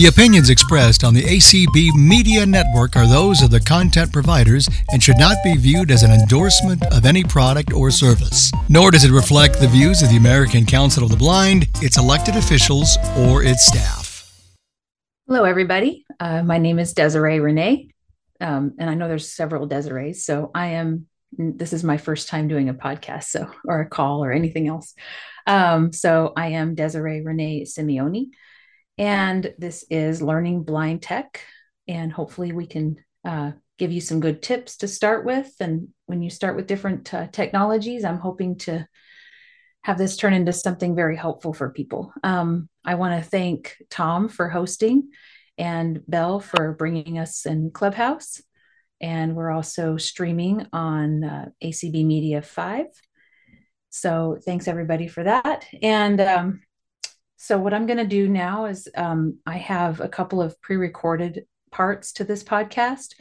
[0.00, 5.02] The opinions expressed on the ACB Media Network are those of the content providers and
[5.02, 8.50] should not be viewed as an endorsement of any product or service.
[8.70, 12.34] Nor does it reflect the views of the American Council of the Blind, its elected
[12.34, 14.26] officials, or its staff.
[15.28, 16.06] Hello, everybody.
[16.18, 17.90] Uh, my name is Desiree Renae,
[18.40, 20.24] um, and I know there's several Desirees.
[20.24, 21.08] So I am.
[21.36, 24.94] This is my first time doing a podcast, so or a call or anything else.
[25.46, 28.30] Um, so I am Desiree Renae Simeone.
[29.00, 31.40] And this is Learning Blind Tech.
[31.88, 35.50] And hopefully, we can uh, give you some good tips to start with.
[35.58, 38.86] And when you start with different uh, technologies, I'm hoping to
[39.84, 42.12] have this turn into something very helpful for people.
[42.22, 45.08] Um, I want to thank Tom for hosting
[45.56, 48.42] and Bell for bringing us in Clubhouse.
[49.00, 52.84] And we're also streaming on uh, ACB Media 5.
[53.88, 55.64] So thanks everybody for that.
[55.82, 56.60] And um,
[57.42, 60.76] so, what I'm going to do now is um, I have a couple of pre
[60.76, 63.14] recorded parts to this podcast.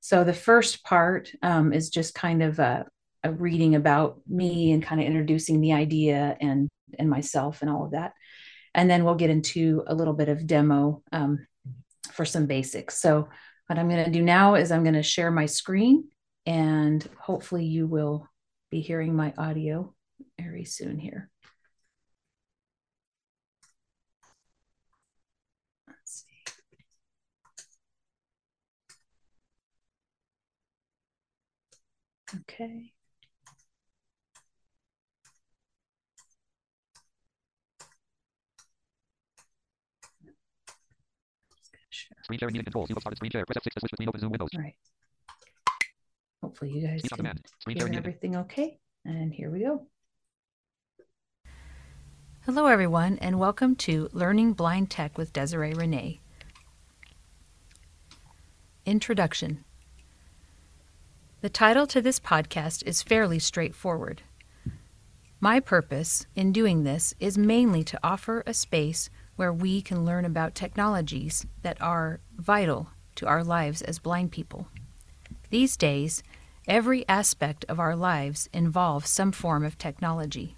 [0.00, 2.86] So, the first part um, is just kind of a,
[3.22, 7.84] a, reading about me and kind of introducing the idea and, and myself and all
[7.84, 8.14] of that.
[8.74, 11.46] And then we'll get into a little bit of demo um,
[12.14, 12.98] for some basics.
[12.98, 13.28] So,
[13.68, 16.08] what I'm going to do now is I'm going to share my screen
[16.46, 18.28] and hopefully you will
[18.72, 19.94] be hearing my audio
[20.36, 21.31] very soon here.
[32.34, 32.92] Okay.
[42.22, 42.88] Screen sharing meeting controls.
[42.88, 43.44] You have started screen share.
[43.44, 44.48] Press F6 to switch between open Zoom windows.
[44.54, 44.74] All right.
[46.42, 48.78] Hopefully you guys Speech can hear everything okay.
[49.04, 49.86] And here we go.
[52.46, 56.20] Hello, everyone, and welcome to Learning Blind Tech with Desiree Renae.
[58.86, 59.64] Introduction
[61.42, 64.22] the title to this podcast is fairly straightforward.
[65.40, 70.24] My purpose in doing this is mainly to offer a space where we can learn
[70.24, 74.68] about technologies that are vital to our lives as blind people.
[75.50, 76.22] These days,
[76.68, 80.56] every aspect of our lives involves some form of technology.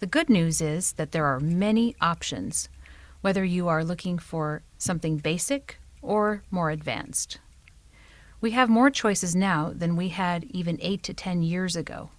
[0.00, 2.68] The good news is that there are many options,
[3.20, 7.38] whether you are looking for something basic or more advanced.
[8.40, 12.10] We have more choices now than we had even eight to 10 years ago.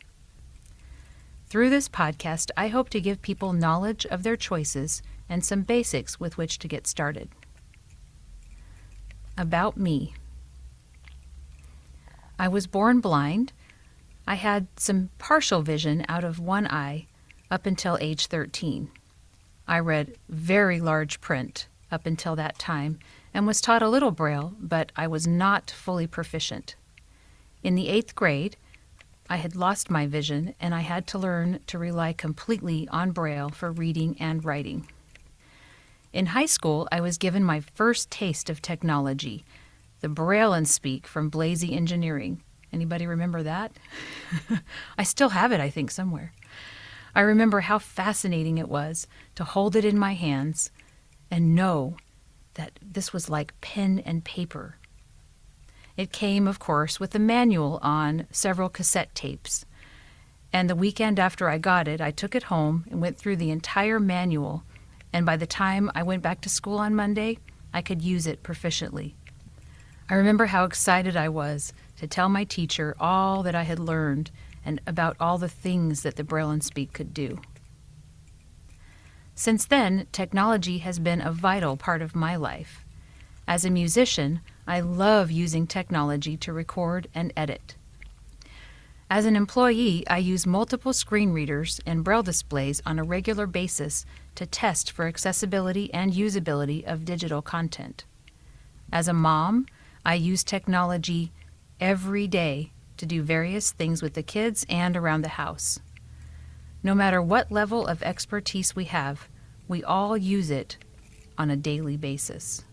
[1.48, 6.20] Through this podcast, I hope to give people knowledge of their choices and some basics
[6.20, 7.30] with which to get started.
[9.38, 10.14] About me
[12.42, 13.54] I was born blind.
[14.26, 17.06] I had some partial vision out of one eye
[17.52, 18.90] up until age 13.
[19.68, 22.98] I read very large print up until that time
[23.34, 26.76] and was taught a little Braille, but I was not fully proficient.
[27.64, 28.58] In the eighth grade,
[29.30, 33.50] I had lost my vision and I had to learn to rely completely on Braille
[33.50, 34.88] for reading and writing.
[36.12, 39.46] In high school, I was given my first taste of technology,
[40.02, 42.44] the Braille and Speak from Blazie Engineering.
[42.74, 43.72] Anybody remember that?
[44.98, 46.34] I still have it, I think, somewhere.
[47.16, 50.72] I remember how fascinating it was to hold it in my hands
[51.30, 51.96] and know
[52.62, 54.76] that this was like pen and paper.
[55.98, 59.66] It came, of course, with a manual on several cassette tapes.
[60.54, 63.50] And the weekend after I got it, I took it home and went through the
[63.50, 64.64] entire manual.
[65.12, 67.40] And by the time I went back to school on Monday,
[67.74, 69.14] I could use it proficiently.
[70.08, 74.30] I remember how excited I was to tell my teacher all that I had learned
[74.64, 77.40] and about all the things that the Braille and Speak could do.
[79.42, 82.86] Since then, technology has been a vital part of my life.
[83.48, 87.74] As a musician, I love using technology to record and edit.
[89.10, 94.06] As an employee, I use multiple screen readers and braille displays on a regular basis
[94.36, 98.06] to test for accessibility and usability of digital content.
[98.94, 99.66] As a mom,
[100.06, 101.32] I use technology
[101.80, 105.80] every day to do various things with the kids and around the house.
[106.84, 109.28] No matter what level of expertise we have,
[109.72, 110.76] we all use it
[111.38, 112.66] on a daily basis.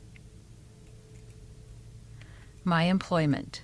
[2.64, 3.62] My employment.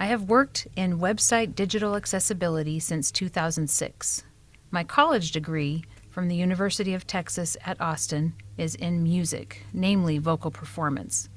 [0.00, 4.24] I have worked in website digital accessibility since 2006.
[4.70, 10.50] My college degree from the University of Texas at Austin is in music, namely vocal
[10.50, 11.28] performance.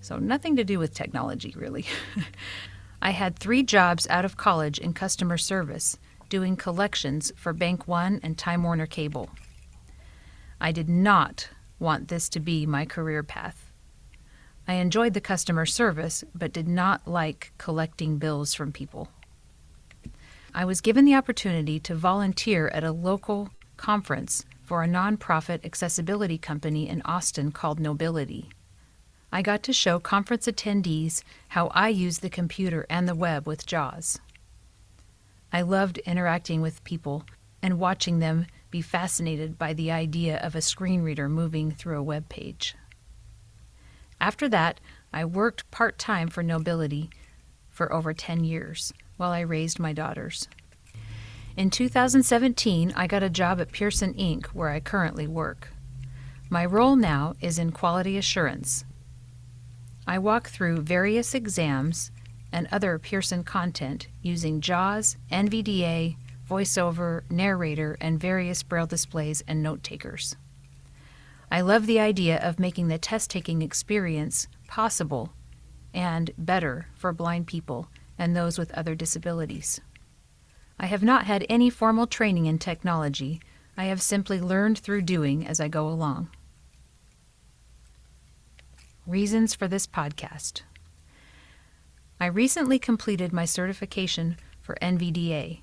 [0.00, 1.86] So, nothing to do with technology, really.
[3.00, 8.18] I had three jobs out of college in customer service, doing collections for Bank One
[8.24, 9.30] and Time Warner Cable.
[10.64, 13.70] I did not want this to be my career path.
[14.66, 19.10] I enjoyed the customer service, but did not like collecting bills from people.
[20.54, 26.38] I was given the opportunity to volunteer at a local conference for a nonprofit accessibility
[26.38, 28.46] company in Austin called Knowbility.
[29.30, 33.66] I got to show conference attendees how I use the computer and the web with
[33.66, 34.18] JAWS.
[35.52, 37.26] I loved interacting with people
[37.60, 42.02] and watching them be fascinated by the idea of a screen reader moving through a
[42.02, 42.74] web page.
[44.20, 44.80] After that,
[45.12, 47.10] I worked part time for Knowbility
[47.70, 50.48] for over 10 years while I raised my daughters.
[51.56, 55.68] In 2017, I got a job at Pearson Inc., where I currently work.
[56.50, 58.84] My role now is in quality assurance.
[60.04, 62.10] I walk through various exams
[62.50, 66.16] and other Pearson content using JAWS, NVDA,
[66.48, 70.36] VoiceOver, Narrator, and various braille displays and note takers.
[71.50, 75.32] I love the idea of making the test taking experience possible
[75.92, 77.88] and better for blind people
[78.18, 79.80] and those with other disabilities.
[80.78, 83.40] I have not had any formal training in technology.
[83.76, 86.30] I have simply learned through doing as I go along.
[89.06, 90.62] Reasons for this podcast.
[92.18, 95.60] I recently completed my certification for NVDA.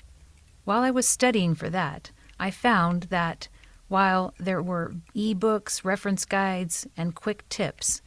[0.71, 3.49] While I was studying for that, I found that
[3.89, 8.01] while there were e-books, reference guides, and quick tips,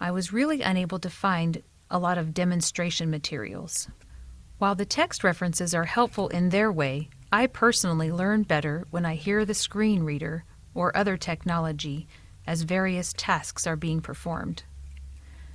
[0.00, 3.88] I was really unable to find a lot of demonstration materials.
[4.58, 9.16] While the text references are helpful in their way, I personally learn better when I
[9.16, 12.06] hear the screen reader or other technology
[12.46, 14.62] as various tasks are being performed.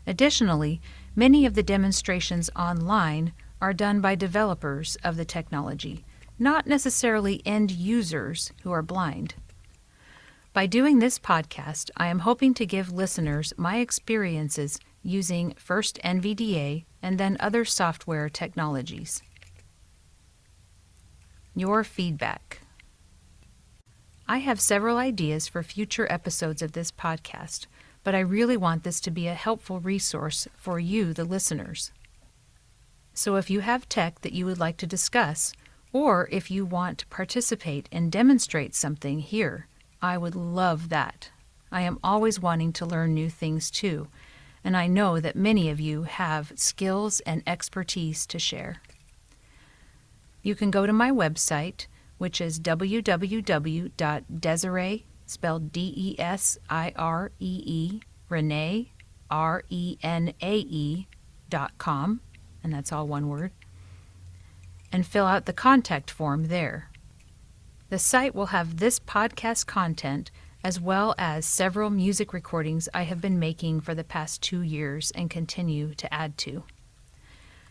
[0.05, 0.81] Additionally,
[1.15, 6.03] many of the demonstrations online are done by developers of the technology,
[6.39, 9.35] not necessarily end users who are blind.
[10.53, 16.85] By doing this podcast, I am hoping to give listeners my experiences using first NVDA
[17.01, 19.21] and then other software technologies.
[21.55, 22.61] Your feedback.
[24.27, 27.67] I have several ideas for future episodes of this podcast,
[28.03, 31.91] but I really want this to be a helpful resource for you, the listeners.
[33.13, 35.53] So if you have tech that you would like to discuss,
[35.91, 39.67] or if you want to participate and demonstrate something here,
[40.01, 41.29] I would love that.
[41.71, 44.07] I am always wanting to learn new things too,
[44.63, 48.81] and I know that many of you have skills and expertise to share.
[50.41, 51.87] You can go to my website,
[52.17, 53.05] which is www.desiree,
[55.25, 58.89] spelled D E S I R E E, Renae,
[59.29, 61.07] R E N A E,
[61.49, 62.21] dot com,
[62.63, 63.51] and that's all one word,
[64.91, 66.89] and fill out the contact form there.
[67.89, 70.31] The site will have this podcast content
[70.63, 75.11] as well as several music recordings I have been making for the past two years
[75.11, 76.63] and continue to add to.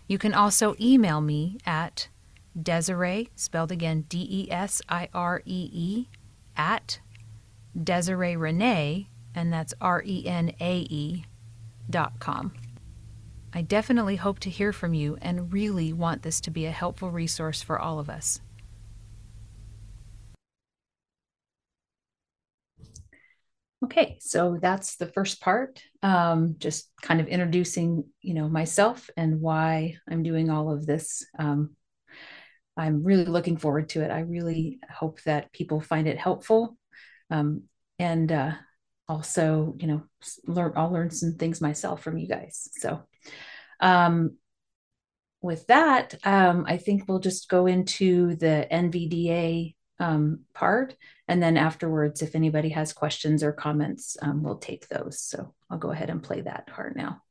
[0.06, 2.08] You can also email me at
[2.60, 6.08] Desiree, spelled again D E S I R E E,
[6.56, 6.98] at
[7.80, 11.24] Desiree Renae, and that's R E N A E,
[11.90, 12.52] dot com.
[13.52, 17.10] I definitely hope to hear from you and really want this to be a helpful
[17.10, 18.40] resource for all of us.
[23.84, 25.80] Okay, so that's the first part.
[26.02, 31.25] Um, just kind of introducing, you know, myself and why I'm doing all of this.
[31.38, 31.76] Um,
[32.76, 34.11] I'm really looking forward to it.
[34.11, 36.76] I really hope that people find it helpful,
[37.30, 37.62] um,
[37.99, 38.52] and uh,
[39.08, 40.02] also, you know,
[40.46, 40.72] learn.
[40.76, 42.68] I'll learn some things myself from you guys.
[42.72, 43.02] So,
[43.80, 44.36] um,
[45.40, 50.96] with that, um, I think we'll just go into the NVDA um, part.
[51.28, 55.20] And then afterwards, if anybody has questions or comments, um, we'll take those.
[55.20, 57.22] So I'll go ahead and play that part now.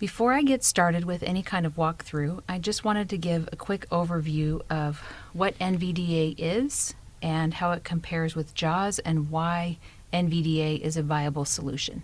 [0.00, 3.56] Before I get started with any kind of walkthrough, I just wanted to give a
[3.56, 5.02] quick overview of
[5.34, 9.76] what NVDA is and how it compares with JAWS and why
[10.10, 12.02] NVDA is a viable solution.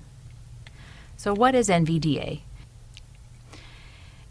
[1.17, 2.43] So, what is NVDA?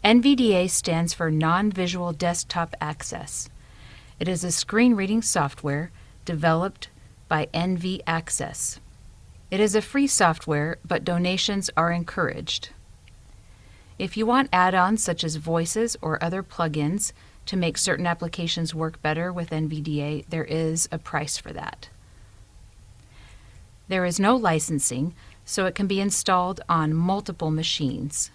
[0.04, 3.48] NVDA stands for Non Visual Desktop Access.
[4.20, 5.90] It is a screen reading software
[6.24, 6.88] developed
[7.26, 8.78] by NV Access.
[9.50, 12.68] It is a free software, but donations are encouraged.
[13.98, 17.12] If you want add ons such as voices or other plugins
[17.46, 21.88] to make certain applications work better with NVDA, there is a price for that.
[23.88, 28.30] There is no licensing, so it can be installed on multiple machines.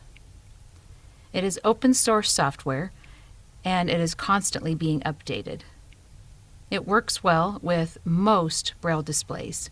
[1.33, 2.91] It is open source software
[3.63, 5.61] and it is constantly being updated.
[6.71, 9.69] It works well with most Braille displays.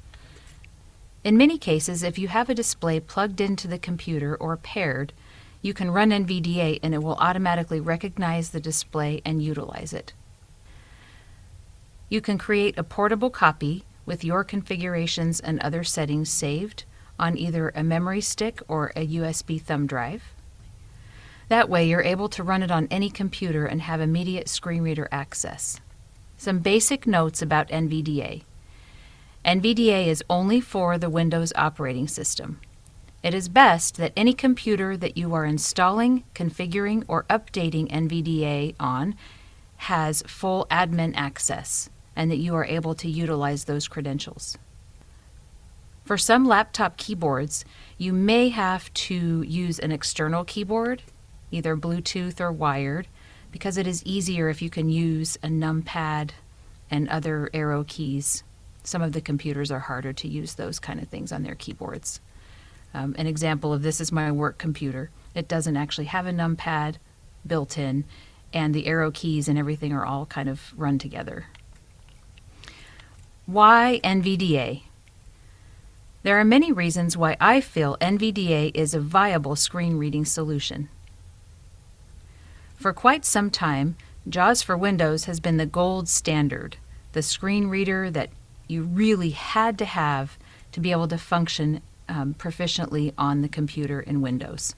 [1.23, 5.13] In many cases, if you have a display plugged into the computer or paired,
[5.61, 10.13] you can run NVDA and it will automatically recognize the display and utilize it.
[12.07, 16.85] You can create a portable copy with your configurations and other settings saved
[17.19, 20.23] on either a memory stick or a USB thumb drive.
[21.49, 25.09] That way, you're able to run it on any computer and have immediate screen reader
[25.11, 25.81] access.
[26.37, 28.43] Some basic notes about NVDA.
[29.43, 32.59] NVDA is only for the Windows operating system.
[33.21, 39.15] It is best that any computer that you are installing, configuring, or updating NVDA on
[39.77, 44.57] has full admin access and that you are able to utilize those credentials.
[46.05, 47.65] For some laptop keyboards,
[47.97, 51.03] you may have to use an external keyboard,
[51.51, 53.07] either Bluetooth or wired,
[53.51, 56.31] because it is easier if you can use a numpad
[56.89, 58.43] and other arrow keys.
[58.83, 62.21] Some of the computers are harder to use those kind of things on their keyboards.
[62.93, 65.09] Um, an example of this is my work computer.
[65.35, 66.95] It doesn't actually have a numpad
[67.45, 68.03] built in,
[68.53, 71.45] and the arrow keys and everything are all kind of run together.
[73.45, 74.83] Why NVDA?
[76.21, 80.89] There are many reasons why I feel NVDA is a viable screen reading solution.
[82.75, 83.95] For quite some time,
[84.27, 86.77] JAWS for Windows has been the gold standard,
[87.13, 88.29] the screen reader that
[88.67, 90.37] you really had to have
[90.71, 94.75] to be able to function um, proficiently on the computer in Windows.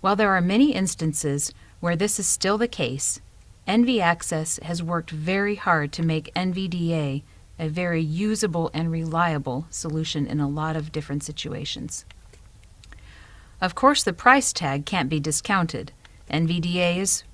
[0.00, 3.20] While there are many instances where this is still the case,
[3.68, 7.22] NV Access has worked very hard to make NVDA
[7.58, 12.06] a very usable and reliable solution in a lot of different situations.
[13.60, 15.92] Of course, the price tag can't be discounted.
[16.30, 17.24] NVDA is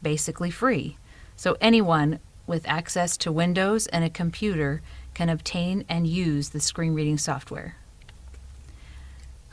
[0.00, 0.96] basically free,
[1.34, 4.82] so anyone with access to Windows and a computer
[5.14, 7.76] can obtain and use the screen reading software.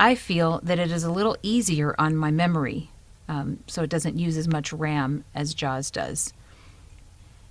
[0.01, 2.89] I feel that it is a little easier on my memory
[3.29, 6.33] um, so it doesn't use as much RAM as JAWS does.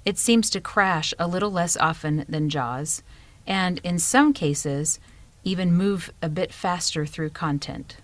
[0.05, 3.05] It seems to crash a little less often than JAWS,
[3.47, 4.99] and in some cases,
[5.45, 7.99] even move a bit faster through content.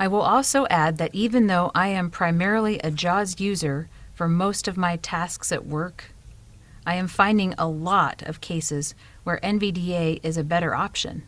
[0.00, 4.66] I will also add that even though I am primarily a JAWS user for most
[4.66, 6.14] of my tasks at work,
[6.86, 8.94] I am finding a lot of cases
[9.24, 11.24] where NVDA is a better option.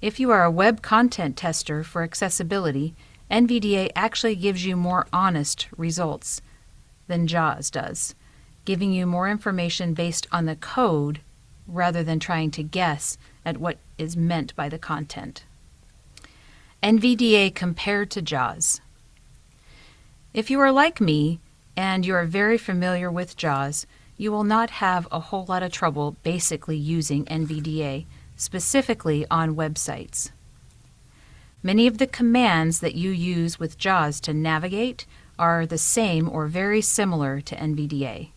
[0.00, 2.94] If you are a web content tester for accessibility,
[3.30, 6.40] NVDA actually gives you more honest results
[7.06, 8.14] than JAWS does,
[8.64, 11.20] giving you more information based on the code
[11.66, 15.44] rather than trying to guess at what is meant by the content.
[16.82, 18.80] NVDA compared to JAWS.
[20.32, 21.40] If you are like me
[21.76, 25.72] and you are very familiar with JAWS, you will not have a whole lot of
[25.72, 28.06] trouble basically using NVDA,
[28.40, 30.30] specifically on websites.
[31.62, 35.04] Many of the commands that you use with JAWS to navigate
[35.38, 38.30] are the same or very similar to NVDA.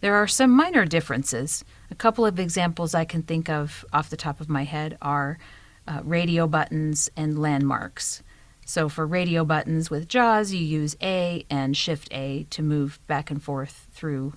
[0.00, 1.64] There are some minor differences.
[1.92, 5.38] A couple of examples I can think of off the top of my head are
[5.86, 8.22] uh, radio buttons and landmarks.
[8.66, 13.30] So for radio buttons with JAWS, you use A and Shift A to move back
[13.30, 14.34] and forth through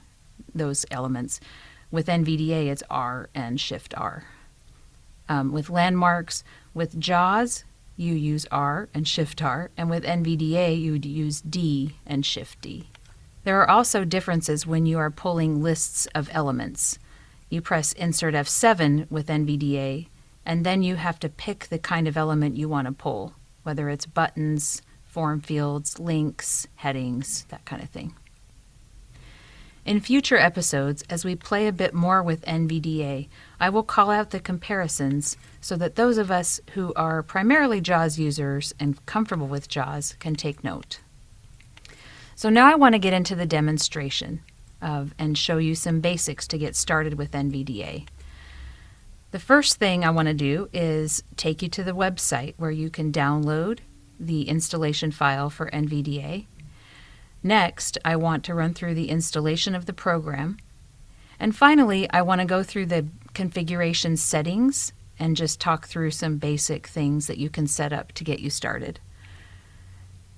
[0.54, 1.40] those elements.
[1.90, 4.24] With NVDA, it's R and Shift R.
[5.32, 7.64] Um, with landmarks, with JAWS,
[7.96, 12.60] you use R and Shift R, and with NVDA, you would use D and Shift
[12.60, 12.90] D.
[13.46, 17.00] There are also differences when you are pulling lists of elements.
[17.50, 20.08] You press Insert F7 with NVDA,
[20.46, 23.34] and then you have to pick the kind of element you want to pull,
[23.64, 28.16] whether it's buttons, form fields, links, headings, that kind of thing.
[29.84, 33.28] In future episodes, as we play a bit more with NVDA,
[33.60, 38.20] I will call out the comparisons so that those of us who are primarily JAWS
[38.20, 41.00] users and comfortable with JAWS can take note.
[42.36, 44.42] So now I want to get into the demonstration
[44.84, 48.08] of and show you some basics to get started with NVDA.
[49.32, 52.92] The first thing I want to do is take you to the website where you
[52.92, 53.80] can download
[54.20, 56.46] the installation file for NVDA
[57.44, 60.58] Next, I want to run through the installation of the program.
[61.40, 66.38] And finally, I want to go through the configuration settings and just talk through some
[66.38, 69.00] basic things that you can set up to get you started.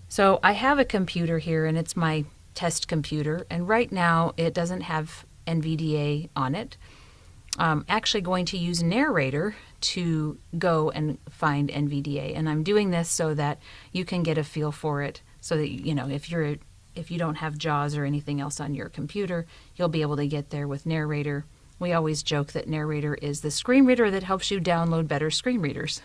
[0.08, 4.54] So I have a computer here and it's my test computer and right now it
[4.54, 6.78] doesn't have NVDA on it.
[7.58, 12.36] I'm actually going to use Narrator to go and find NVDA.
[12.36, 13.60] And I'm doing this so that
[13.92, 16.56] you can get a feel for it so that you know if you're
[16.96, 19.46] if you don't have JAWS or anything else on your computer,
[19.76, 21.46] you'll be able to get there with Narrator.
[21.80, 25.62] We always joke that Narrator is the screen reader that helps you download better screen
[25.62, 26.02] readers.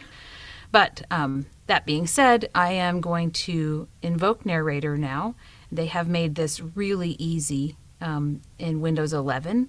[0.70, 5.34] But um, that being said, I am going to invoke Narrator now.
[5.70, 9.68] They have made this really easy um, in Windows 11.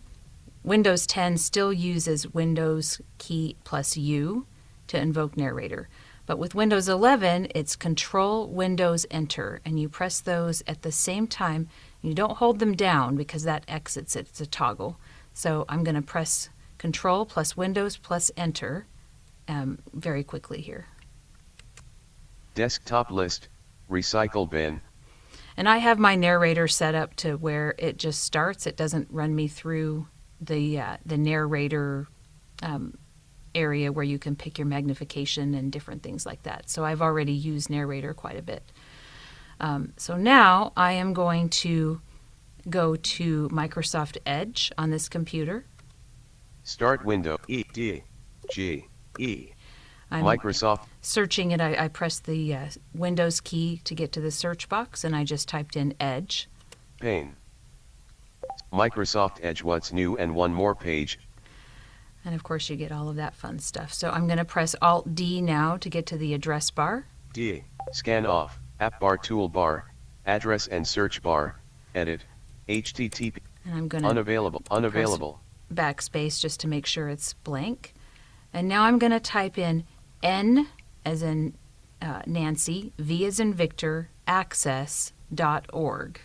[0.63, 4.45] Windows 10 still uses Windows key plus U
[4.87, 5.87] to invoke Narrator.
[6.29, 11.25] But with Windows 11, it's Control Windows Enter, and you press those at the same
[11.25, 11.69] time.
[12.03, 14.27] You don't hold them down because that exits it.
[14.27, 14.99] It's a toggle.
[15.33, 18.85] So I'm going to press Control plus Windows plus Enter
[19.47, 20.85] um, very quickly here.
[22.53, 23.47] Desktop list,
[23.89, 24.81] recycle bin,
[25.57, 28.67] And I have my narrator set up to where it just starts.
[28.67, 30.07] It doesn't run me through
[30.39, 32.07] the uh, the narrator
[32.61, 32.99] um,
[33.55, 36.69] area where you can pick your magnification and different things like that.
[36.69, 38.63] So I've already used narrator quite a bit.
[39.59, 42.01] Um, so now I am going to
[42.69, 45.65] go to Microsoft Edge on this computer.
[46.63, 48.03] start window, E, D,
[48.51, 48.85] G,
[49.17, 49.49] E,
[50.11, 51.61] I'm Microsoft, searching it.
[51.61, 55.23] I, I pressed the uh, Windows key to get to the search box, and I
[55.23, 56.47] just typed in Edge.
[56.99, 57.35] pane.
[58.71, 61.19] Microsoft Edge what's new and one more page,
[62.25, 63.93] And of course, you get all of that fun stuff.
[63.93, 67.07] So I'm going to press Alt D now to get to the address bar.
[67.33, 69.83] D, scan off, app bar toolbar,
[70.25, 71.59] address and search bar,
[71.95, 72.25] edit,
[72.67, 75.39] HTTP, And I'm going to unavailable, unavailable,
[75.73, 77.93] backspace just to make sure it's blank.
[78.53, 79.85] And now I'm going to type in
[80.23, 80.67] N
[81.05, 81.55] as in
[82.01, 86.19] uh, Nancy, V as in Victor, access.org.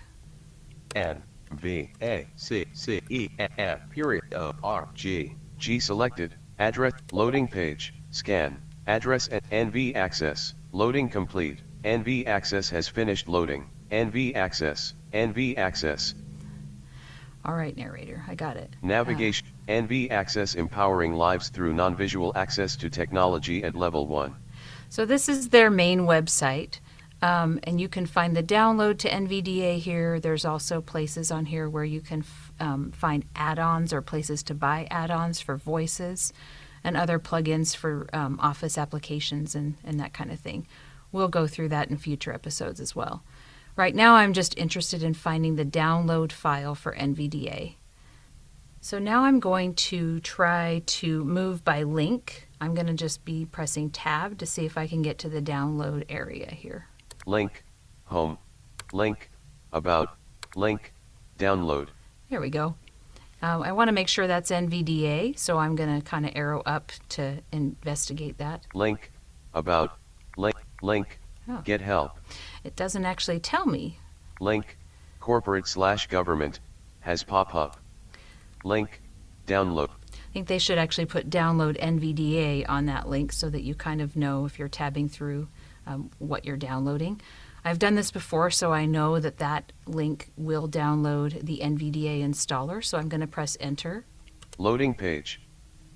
[0.95, 1.23] N,
[1.53, 7.95] V, A, C, C, E, N, period, O, R, G, G selected, address, loading page,
[8.11, 15.57] scan, address and NV access, loading complete, NV access has finished loading, NV access, NV
[15.59, 16.15] access,
[17.45, 18.75] All right, narrator, I got it.
[18.83, 24.35] navigation, NV access empowering lives through non-visual access to technology at level 1.
[24.89, 26.79] So this is their main website,
[27.21, 30.21] um, and you can find the download to NVDA here.
[30.21, 32.23] There's also places on here where you can
[32.61, 36.33] um, find add-ons or places to buy add-ons for voices
[36.83, 40.67] and other plugins for um, Office applications and, and that kind of thing.
[41.13, 43.23] We'll go through that in future episodes as well.
[43.77, 47.75] Right now, I'm just interested in finding the download file for NVDA.
[48.81, 52.49] So now I'm going to try to move by link.
[52.61, 55.41] I'm going to just be pressing tab to see if I can get to the
[55.41, 56.87] download area here.
[57.25, 57.65] Link,
[58.05, 58.37] home,
[58.93, 59.31] link,
[59.73, 60.17] about,
[60.55, 60.93] link,
[61.39, 61.89] download,
[62.31, 62.75] There we go.
[63.43, 66.63] Um, I want to make sure that's NVDA, so I'm going to kind of arrow
[66.65, 68.67] up to investigate that.
[68.75, 69.11] link,
[69.53, 69.99] about,
[70.37, 71.61] link, link, Oh.
[71.63, 72.13] get help.
[72.65, 73.99] It doesn't actually tell me.
[74.41, 74.79] Link,
[75.21, 76.59] corporate slash government,
[77.01, 77.79] has pop up.
[78.65, 79.03] Link,
[79.47, 79.91] download.
[79.91, 84.01] I think they should actually put download NVDA on that link so that you kind
[84.01, 85.49] of know if you're tabbing through
[85.87, 87.21] um, what you're downloading.
[87.67, 92.85] I've done this before, so I know that that link will download the NVDA installer.
[92.85, 94.05] So I'm going to press enter.
[94.59, 95.41] Loading page.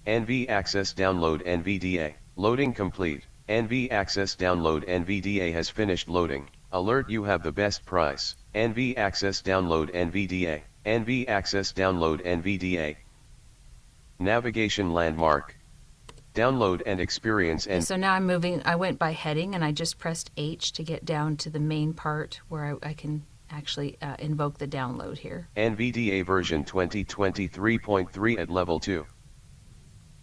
[0.06, 2.14] NV Access download NVDA.
[2.36, 3.26] Loading complete.
[3.50, 6.48] NV Access download NVDA has finished loading.
[6.72, 8.34] Alert you have the best price.
[8.54, 10.62] NV Access download NVDA.
[10.86, 12.96] NV Access download NVDA.
[14.18, 15.54] Navigation landmark.
[16.38, 18.62] Download and experience and So now I'm moving.
[18.64, 21.92] I went by heading and I just pressed H to get down to the main
[21.92, 25.48] part where I, I can actually uh, invoke the download here.
[25.56, 29.04] NVDA version 2023.3 at level 2.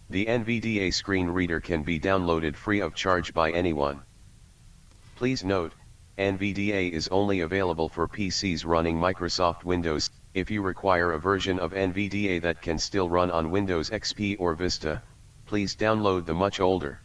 [0.08, 4.00] The NVDA screen reader can be downloaded free of charge by anyone.
[5.16, 5.74] Please note,
[6.16, 10.08] NVDA is only available for PCs running Microsoft Windows.
[10.32, 14.54] If you require a version of NVDA that can still run on Windows XP or
[14.54, 15.02] Vista,
[15.46, 17.00] please download the much older.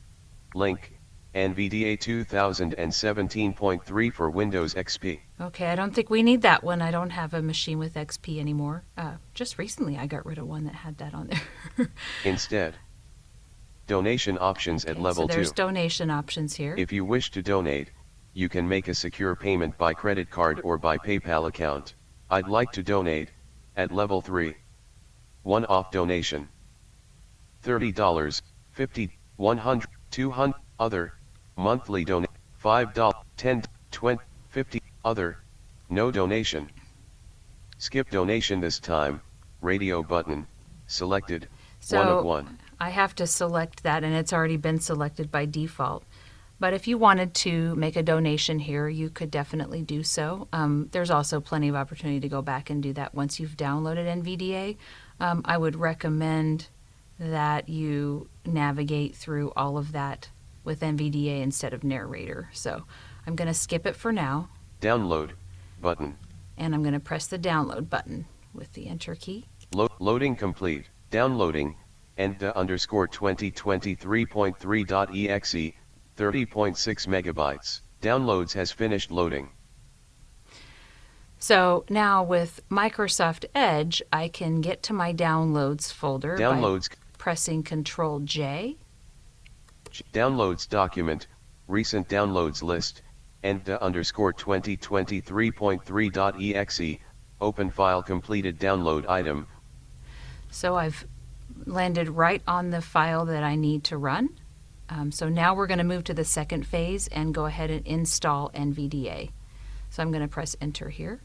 [0.53, 0.99] Link,
[1.33, 5.19] NVDA 2017.3 for Windows XP.
[5.39, 6.81] Okay, I don't think we need that one.
[6.81, 8.83] I don't have a machine with XP anymore.
[8.97, 11.29] Uh, just recently, I got rid of one that had that on
[11.77, 11.87] there.
[12.25, 12.75] Instead,
[13.87, 15.33] donation options at Okay, level so 2.
[15.35, 16.75] there's donation options here.
[16.77, 17.91] If you wish to donate,
[18.33, 21.95] you can make a secure payment by credit card or by PayPal account.
[22.29, 23.29] I'd like to donate
[23.77, 24.55] at level 3.
[25.43, 26.49] One off donation.
[27.63, 31.13] $30, 50, 100, 200 other
[31.57, 32.29] monthly donate
[32.63, 35.37] $5, 10, 20, 50 other
[35.89, 36.69] no donation.
[37.77, 39.21] Skip donation this time.
[39.61, 40.47] Radio button
[40.87, 41.43] selected.
[41.43, 42.59] one So of one.
[42.79, 46.03] I have to select that and it's already been selected by default.
[46.59, 50.47] But if you wanted to make a donation here, you could definitely do so.
[50.53, 54.05] Um, there's also plenty of opportunity to go back and do that once you've downloaded
[54.05, 54.77] NVDA.
[55.19, 56.67] Um, I would recommend
[57.21, 60.29] that you navigate through all of that
[60.63, 62.49] with NVDA instead of narrator.
[62.51, 62.83] So
[63.27, 64.49] I'm going to skip it for now.
[64.81, 65.33] Download
[65.79, 66.17] button.
[66.57, 69.45] And I'm going to press the download button with the enter key.
[69.73, 70.89] Lo loading complete.
[71.11, 71.75] Downloading.
[72.17, 75.73] Enta underscore 2023.3.exe
[76.17, 77.81] 30.6 megabytes.
[78.01, 79.49] Downloads has finished loading.
[81.39, 86.89] So now with Microsoft Edge, I can get to my downloads folder Downloads.
[86.89, 88.77] by pressing Control J.
[90.11, 91.27] Downloads document,
[91.67, 93.03] recent downloads list,
[93.43, 96.99] enta underscore 2023.3.exe,
[97.39, 99.45] open file completed download item.
[100.49, 101.05] So I've
[101.67, 104.29] landed right on the file that I need to run.
[104.89, 107.85] Um, so now we're going to move to the second phase and go ahead and
[107.85, 109.29] install NVDA.
[109.91, 111.21] So I'm going to press enter here.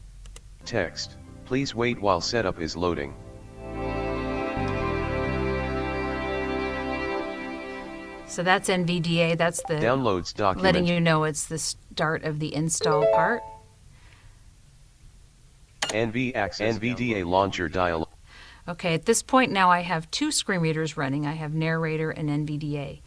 [0.63, 3.15] Text, please wait while setup is loading.
[8.27, 10.63] So that's NVDA, that's the Downloads document.
[10.63, 13.41] letting you know it's the start of the install part.
[15.83, 18.09] NV access NVDA launcher dialog.
[18.67, 21.25] Okay, at this point now I have two screen readers running.
[21.25, 23.01] I have Narrator and NVDA.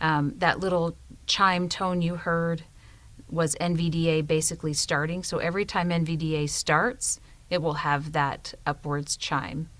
[0.00, 2.64] Um, that little chime tone you heard
[3.28, 5.22] was NVDA basically starting.
[5.22, 9.70] So every time NVDA starts, it will have that upwards chime.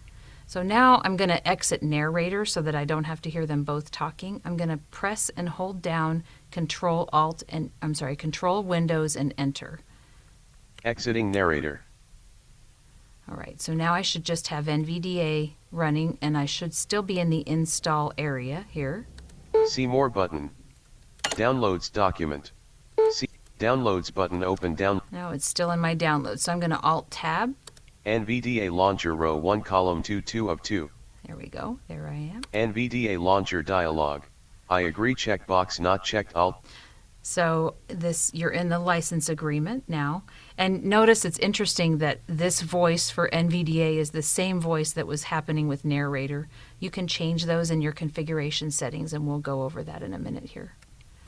[0.49, 3.65] So now I'm going to exit narrator so that I don't have to hear them
[3.65, 4.41] both talking.
[4.45, 9.35] I'm going to press and hold down Control Alt and I'm sorry, Control Windows and
[9.37, 9.81] Enter.
[10.85, 11.83] Exiting narrator.
[13.29, 17.19] All right, so now I should just have NVDA running and I should still be
[17.19, 19.09] in the install area here.
[19.67, 20.51] See more button.
[21.25, 22.53] Downloads document.
[23.11, 23.29] See
[23.59, 25.03] downloads button open down.
[25.11, 27.57] Now it's still in my download, so I'm going to Alt Tab.
[28.07, 30.89] NVDA launcher row 1 column 2 2 of 2.
[31.27, 31.81] There we go.
[31.89, 32.43] There I am.
[32.55, 34.23] NVDA launcher dialog.
[34.71, 36.65] I agree checkbox not checked Alt.
[37.23, 40.23] So this you're in the license agreement now.
[40.57, 45.25] And notice it's interesting that this voice for NVDA is the same voice that was
[45.25, 46.49] happening with narrator.
[46.79, 50.19] You can change those in your configuration settings and we'll go over that in a
[50.21, 50.77] minute here.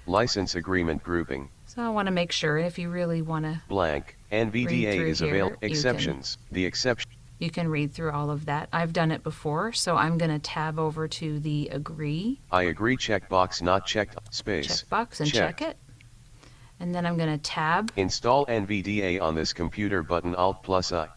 [0.09, 1.51] License agreement grouping.
[1.67, 4.17] So I want to make sure if you really want to Blank.
[4.33, 5.57] NVDA is available.
[5.63, 6.39] Exceptions.
[6.51, 7.11] The exception.
[7.39, 8.69] you can read through all of that.
[8.73, 12.97] I've done it before, so I'm going to tab over to the agree I agree
[12.97, 14.17] checkbox not checked.
[14.35, 14.83] Space.
[14.83, 15.61] checkbox and Checked.
[15.61, 15.77] check it.
[16.81, 21.09] And then I'm going to tab Install NVDA on this computer button Alt plus I.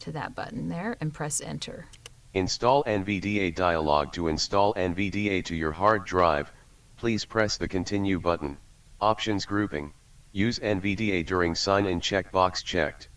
[0.00, 1.86] to that button there and press enter.
[2.34, 6.52] Install NVDA dialog to install NVDA to your hard drive.
[6.96, 8.56] Please press the continue button.
[9.00, 9.92] Options grouping.
[10.32, 13.08] Use NVDA during sign in checkbox checked.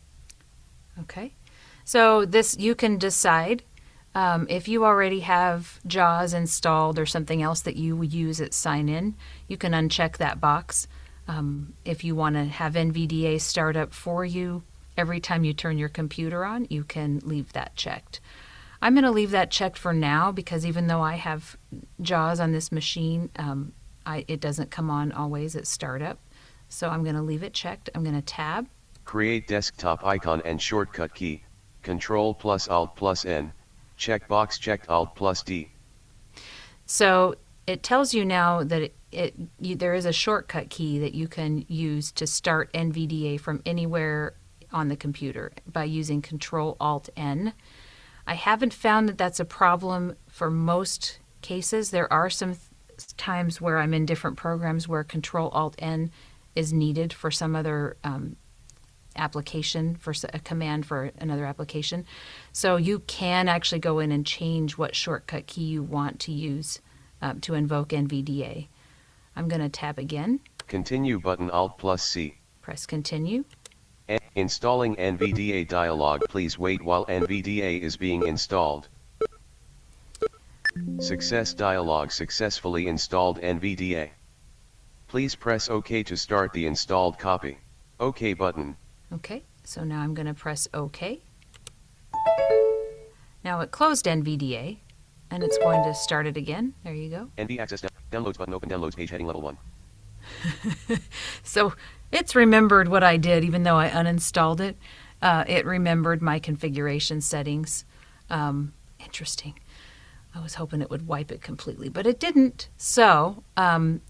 [1.02, 1.34] Okay.
[1.86, 3.64] So this you can decide
[4.16, 8.54] um, if you already have JAWS installed or something else that you would use at
[8.54, 9.16] sign in,
[9.48, 10.88] you can uncheck that box.
[11.28, 14.64] Um, if you want to have NVDA start up for you
[14.98, 18.20] every time you turn your computer on, you can leave that checked.
[18.82, 21.58] I'm going to leave that checked for now because even though I have
[22.02, 23.74] JAWS on this machine, um,
[24.06, 26.20] I, it doesn't come on always at startup.
[26.70, 27.90] So I'm going to leave it checked.
[27.94, 28.68] I'm going to tab.
[29.06, 31.44] Create desktop icon and shortcut key.
[31.82, 33.52] Control plus Alt plus N.
[33.98, 35.70] Checkbox checked Alt plus D.
[36.86, 37.36] So
[37.68, 41.28] it tells you now that it, it you, there is a shortcut key that you
[41.28, 44.36] can use to start NVDA from anywhere
[44.72, 47.54] on the computer by using Control Alt N.
[48.30, 51.90] I haven't found that that's a problem for most cases.
[51.90, 56.12] There are some th- times where I'm in different programs where Control Alt N
[56.56, 58.36] is needed for some other um,
[59.16, 62.06] application for a command for another application.
[62.54, 66.82] So you can actually go in and change what shortcut key you want to use
[67.24, 68.68] um, to invoke NVDA.
[69.36, 72.36] I'm going to tab again, Continue button Alt plus C.
[72.62, 73.46] press continue.
[74.36, 76.22] Installing NVDA dialog.
[76.30, 78.88] Please wait while NVDA is being installed.
[81.00, 84.10] Success dialog successfully installed NVDA.
[85.08, 87.58] Please press OK to start the installed copy.
[88.00, 88.78] OK button.
[89.12, 91.20] Okay, so now I'm going to press OK.
[93.44, 94.78] Now it closed NVDA
[95.32, 96.74] and it's going to start it again.
[96.84, 97.30] There you go.
[97.38, 99.58] NV access downloads button open downloads page heading level 1.
[101.44, 101.74] So
[102.12, 104.78] it's remembered what I did, even though I uninstalled it.
[105.22, 107.86] Uh, it remembered my configuration settings.
[108.30, 109.60] Um, interesting.
[110.34, 112.70] I was hoping it would wipe it completely, but it didn't.
[112.78, 114.02] So, um,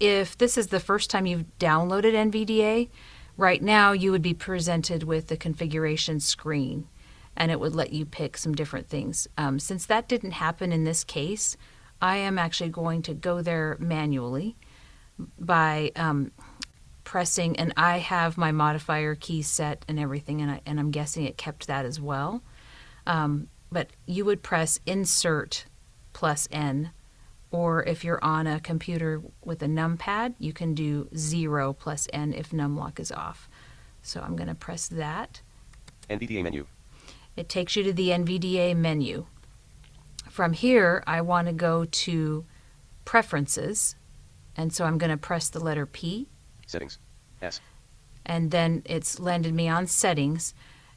[0.00, 2.88] if this is the first time you've downloaded NVDA,
[3.36, 6.88] right now you would be presented with the configuration screen
[7.36, 9.26] and it would let you pick some different things.
[9.36, 11.56] Um, since that didn't happen in this case,
[12.00, 14.56] I am actually going to go there manually
[15.38, 16.32] by um,
[17.14, 21.24] pressing, and I have my modifier key set and everything, and, I, and I'm guessing
[21.24, 22.42] it kept that as well.
[23.06, 25.66] Um, but you would press Insert
[26.12, 26.90] plus N,
[27.52, 32.32] or if you're on a computer with a numpad, you can do 0 plus N
[32.32, 33.48] if numlock is off.
[34.02, 35.40] So I'm going to press that.
[36.10, 36.66] NVDA menu.
[37.36, 39.26] It takes you to the NVDA menu.
[40.28, 42.44] From here, I want to go to
[43.04, 43.94] Preferences,
[44.56, 46.26] and so I'm going to press the letter P,
[46.66, 46.98] Settings.
[47.44, 47.60] S.
[48.26, 50.54] and then it's landed me on Settings,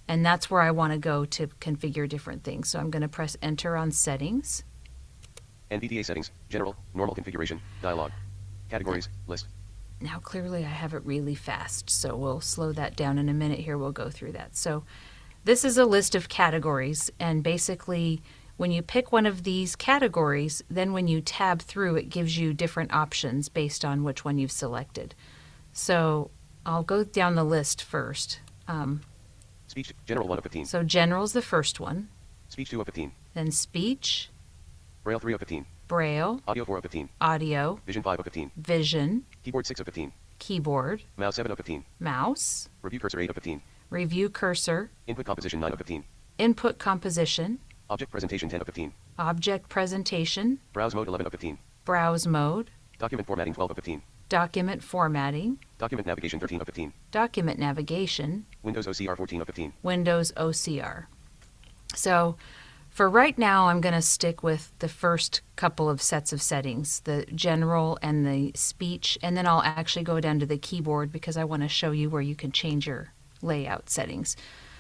[0.07, 2.69] and that's where I want to go to configure different things.
[2.69, 4.63] So I'm going to press Enter on Settings.
[5.71, 6.31] NVDA settings.
[6.49, 6.75] General.
[6.93, 7.59] Normal configuration.
[7.81, 8.11] Dialog.
[8.69, 9.09] Categories.
[9.27, 9.47] List.
[9.99, 13.59] Now, clearly, I have it really fast, so we'll slow that down in a minute
[13.59, 13.77] here.
[13.77, 14.55] We'll go through that.
[14.55, 14.83] So,
[15.43, 18.21] this is a list of categories, and basically,
[18.57, 22.53] when you pick one of these categories, then when you tab through, it gives you
[22.53, 25.15] different options based on which one you've selected.
[25.73, 26.31] So,
[26.67, 28.41] I'll go down the list first.
[28.67, 29.01] Um,
[29.67, 29.93] Speech.
[30.05, 30.65] General 1 of 15.
[30.65, 32.09] so, General's the first one,
[32.49, 33.11] Speech 2 of 15.
[33.33, 34.29] then Speech,
[35.03, 35.65] Braille 3 of 15.
[35.87, 37.09] Braille, Audio 4 of 15.
[37.21, 38.51] Audio, Vision 5 of 15.
[38.57, 40.11] Vision, Keyboard 6 of 15.
[40.39, 41.85] Keyboard, Mouse 7 of 15.
[41.99, 43.61] Mouse, Review cursor 8 of 15.
[43.89, 46.03] Review Cursor, Input composition 9 of 15.
[46.37, 48.91] Input Composition, Object presentation 10 of 15.
[49.17, 51.57] Object Presentation, Browse mode 11 of 15.
[51.85, 54.01] Browse Mode, Document formatting 12 of 15.
[54.29, 56.93] Document Formatting, Document navigation 13 of 15.
[57.11, 59.73] Document Navigation, Windows OCR 14 of 15.
[59.83, 61.05] Windows OCR.
[61.93, 62.35] So
[62.89, 67.01] for right now, I'm going to stick with the first couple of sets of settings
[67.01, 71.37] the general and the speech, and then I'll actually go down to the keyboard because
[71.37, 73.13] I want to show you where you can change your
[73.43, 74.35] layout settings.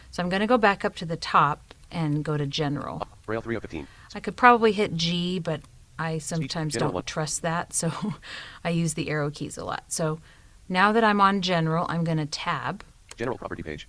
[0.09, 3.07] So I'm going to go back up to the top and go to general.
[3.27, 3.87] Braille 3 of 15.
[4.15, 5.61] I could probably hit G, but
[5.99, 8.15] I sometimes don't trust that, so
[8.63, 9.83] I use the arrow keys a lot.
[9.89, 10.19] So
[10.69, 12.83] now that I'm on general, I'm going to tab.
[13.15, 13.87] General property page.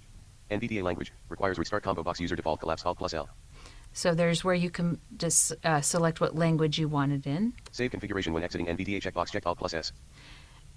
[0.50, 1.12] NVDA language.
[1.28, 3.28] Requires restart combo box user default collapse alt plus L.
[3.92, 7.52] So there's where you can just uh, select what language you want it in.
[7.72, 9.92] Save configuration when exiting NVDA checkbox check alt plus S.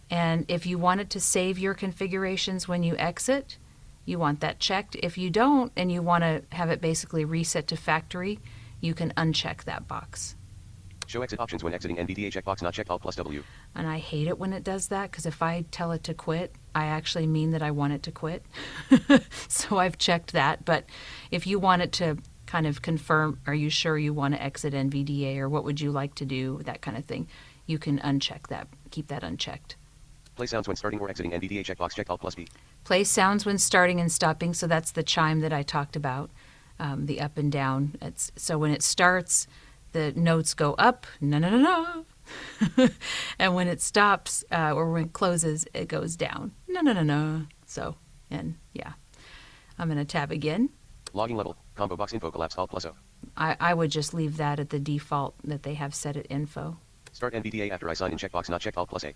[0.09, 3.57] And if you wanted to save your configurations when you exit,
[4.05, 4.95] you want that checked.
[4.95, 8.39] If you don't and you want to have it basically reset to factory,
[8.81, 10.35] you can uncheck that box.
[11.11, 13.43] Show exit options when exiting NVDA checkbox not checked alt plus W.
[13.75, 16.55] And I hate it when it does that because if I tell it to quit,
[16.73, 18.45] I actually mean that I want it to quit.
[19.49, 20.63] so I've checked that.
[20.63, 20.85] But
[21.29, 24.73] if you want it to kind of confirm, are you sure you want to exit
[24.73, 27.27] NVDA or what would you like to do, that kind of thing,
[27.65, 29.75] you can uncheck that, keep that unchecked.
[30.37, 32.47] Play sounds when starting or exiting NVDA checkbox checked alt plus B.
[32.85, 34.53] Play sounds when starting and stopping.
[34.53, 36.31] So that's the chime that I talked about,
[36.79, 37.97] um, the up and down.
[38.01, 39.45] It's, so when it starts,
[39.91, 41.57] the notes go up, no, no, no,
[42.77, 42.89] no.
[43.39, 47.03] and when it stops uh, or when it closes, it goes down, no, no, no,
[47.03, 47.45] no.
[47.65, 47.95] So,
[48.29, 48.93] and yeah,
[49.77, 50.69] I'm going to tab again.
[51.13, 51.57] Logging level.
[51.75, 52.93] Combo box info collapse alt plus O.
[53.37, 56.77] I, I would just leave that at the default that they have set at info.
[57.11, 59.13] Start NVDA after I sign in checkbox not checked alt plus A.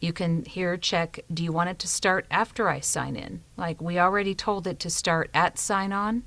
[0.00, 3.42] You can here check do you want it to start after I sign in?
[3.56, 6.24] Like we already told it to start at sign on,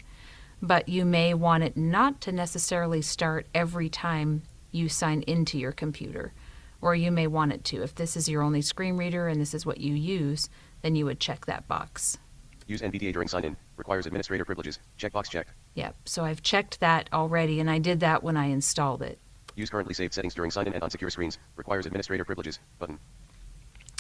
[0.61, 5.71] but you may want it not to necessarily start every time you sign into your
[5.71, 6.33] computer.
[6.81, 7.83] Or you may want it to.
[7.83, 10.49] If this is your only screen reader and this is what you use,
[10.81, 12.17] then you would check that box.
[12.67, 13.57] Use NVDA during sign in.
[13.77, 14.79] Requires administrator privileges.
[14.97, 15.51] Checkbox checked.
[15.75, 19.19] Yep, so I've checked that already and I did that when I installed it.
[19.55, 21.37] Use currently saved settings during sign in and on secure screens.
[21.57, 22.59] Requires administrator privileges.
[22.77, 22.99] Button.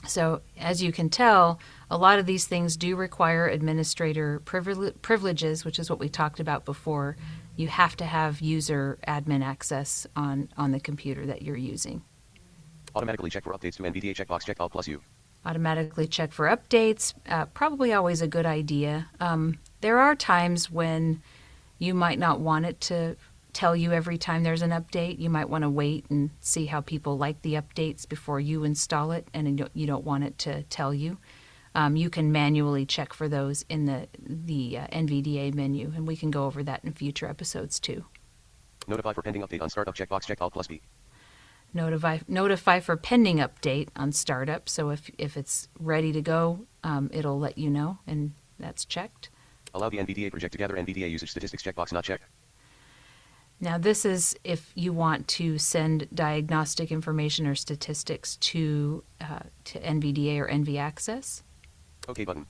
[0.07, 1.59] So, as you can tell,
[1.91, 6.39] a lot of these things do require administrator privile- privileges, which is what we talked
[6.39, 7.17] about before.
[7.57, 12.01] You have to have user admin access on, on the computer that you're using.
[12.95, 15.01] Automatically check for updates to NVDA checkbox checked alt plus U.
[15.45, 19.09] Automatically check for updates, uh, probably always a good idea.
[19.19, 21.21] Um, there are times when
[21.77, 23.15] you might not want it to
[23.59, 25.19] tell you every time there's an update.
[25.19, 29.11] You might want to wait and see how people like the updates before you install
[29.11, 31.17] it, and you don't, want it to tell you.
[31.75, 36.15] Um, you can manually check for those in the the uh, NVDA menu, and we
[36.15, 38.05] can go over that in future episodes too.
[38.87, 40.81] Notify for pending update on startup checkbox checked alt plus B.
[41.73, 44.69] Notify notify for pending update on startup.
[44.69, 49.29] So if if it's ready to go, um, it'll let you know, and that's checked.
[49.73, 52.23] Allow the NVDA project to gather NVDA usage statistics checkbox not checked.
[53.61, 59.79] Now, this is if you want to send diagnostic information or statistics to uh, to
[59.79, 61.43] NVDA or NV Access.
[62.07, 62.45] OK button.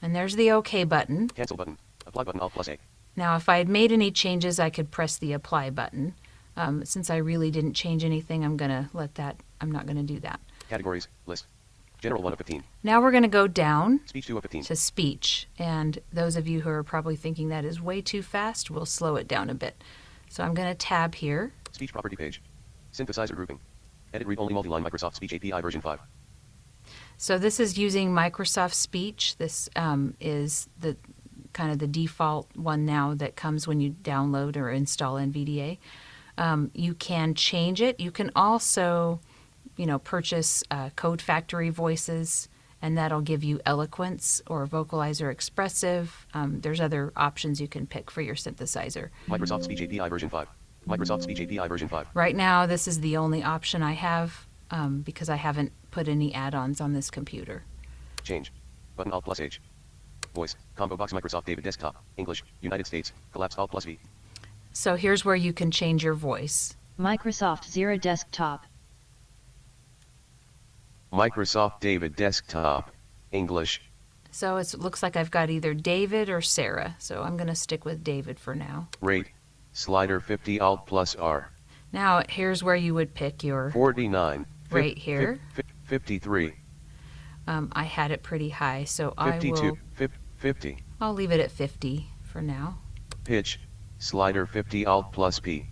[0.00, 1.28] And there's the OK button.
[1.28, 1.78] Cancel button.
[2.06, 2.78] Apply button Alt plus A.
[3.14, 6.14] Now, if I had made any changes, I could press the Apply button.
[6.56, 9.96] Um, since I really didn't change anything, I'm going to let that, I'm not going
[9.96, 10.40] to do that.
[10.68, 11.08] Categories.
[11.26, 11.46] List.
[12.00, 12.64] General 1 of 15.
[12.82, 14.64] Now we're going to go down Speech 2 of 15.
[14.64, 15.46] to speech.
[15.58, 19.14] And those of you who are probably thinking that is way too fast, we'll slow
[19.16, 19.80] it down a bit.
[20.32, 21.52] So I'm going to tab here.
[21.72, 22.40] Speech property page.
[22.90, 23.60] Synthesizer grouping.
[24.14, 25.98] Edit read only multi-line Microsoft Speech API version 5.
[27.18, 29.36] So this is using Microsoft Speech.
[29.36, 30.96] This um, is the
[31.52, 35.76] kind of the default one now that comes when you download or install NVDA.
[36.38, 38.00] Um, you can change it.
[38.00, 39.20] You can also,
[39.76, 42.48] you know, purchase uh, Code Factory voices,
[42.82, 46.26] and that'll give you Eloquence or Vocalizer Expressive.
[46.34, 49.08] Um, there's other options you can pick for your synthesizer.
[49.28, 50.48] Microsoft Speech API version 5.
[50.88, 52.08] Microsoft Speech API version 5.
[52.12, 56.34] Right now, this is the only option I have um, because I haven't put any
[56.34, 57.62] add-ons on this computer.
[58.24, 58.52] Change.
[58.96, 59.60] Button Alt plus H.
[60.34, 60.56] Voice.
[60.74, 62.02] Combo box Microsoft David Desktop.
[62.16, 62.42] English.
[62.60, 63.12] United States.
[63.32, 63.98] Collapse Alt plus V.
[64.72, 66.76] So here's where you can change your voice.
[66.98, 68.66] Microsoft Zira Desktop.
[71.12, 72.90] Microsoft David Desktop.
[73.32, 73.82] English.
[74.30, 76.96] So it looks like I've got either David or Sarah.
[76.98, 78.88] So I'm going to stick with David for now.
[79.00, 79.28] Rate.
[79.72, 81.50] Slider 50 Alt plus R.
[81.92, 83.70] Now here's where you would pick your.
[83.70, 84.46] 49.
[84.64, 85.38] Fif- Right here.
[85.54, 86.54] fif- 53.
[87.46, 89.62] Um, I had it pretty high, so I 52.
[89.62, 89.78] will.
[89.94, 90.78] fif- 50.
[91.00, 92.78] I'll leave it at 50 for now.
[93.24, 93.60] Pitch.
[93.98, 95.66] Slider 50 Alt plus P.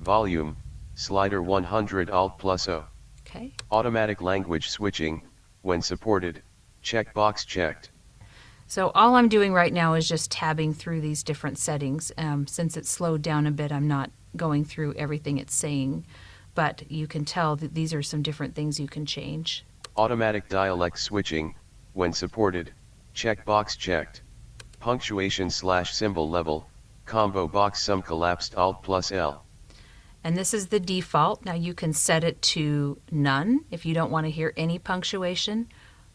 [0.00, 0.56] Volume.
[0.94, 2.84] Slider 100 Alt plus O.
[3.34, 3.52] Okay.
[3.72, 5.22] Automatic language switching.
[5.62, 6.42] When supported.
[6.84, 7.90] Checkbox checked.
[8.68, 12.12] So all I'm doing right now is just tabbing through these different settings.
[12.16, 16.06] Um, since it's slowed down a bit, I'm not going through everything it's saying,
[16.54, 19.64] but you can tell that these are some different things you can change.
[19.96, 21.56] Automatic dialect switching.
[21.92, 22.72] When supported.
[23.16, 24.22] Checkbox checked.
[24.78, 26.68] Punctuation slash symbol level.
[27.04, 29.43] Combo box sum collapsed Alt plus L.
[30.24, 31.44] And this is the default.
[31.44, 35.68] Now you can set it to none if you don't want to hear any punctuation,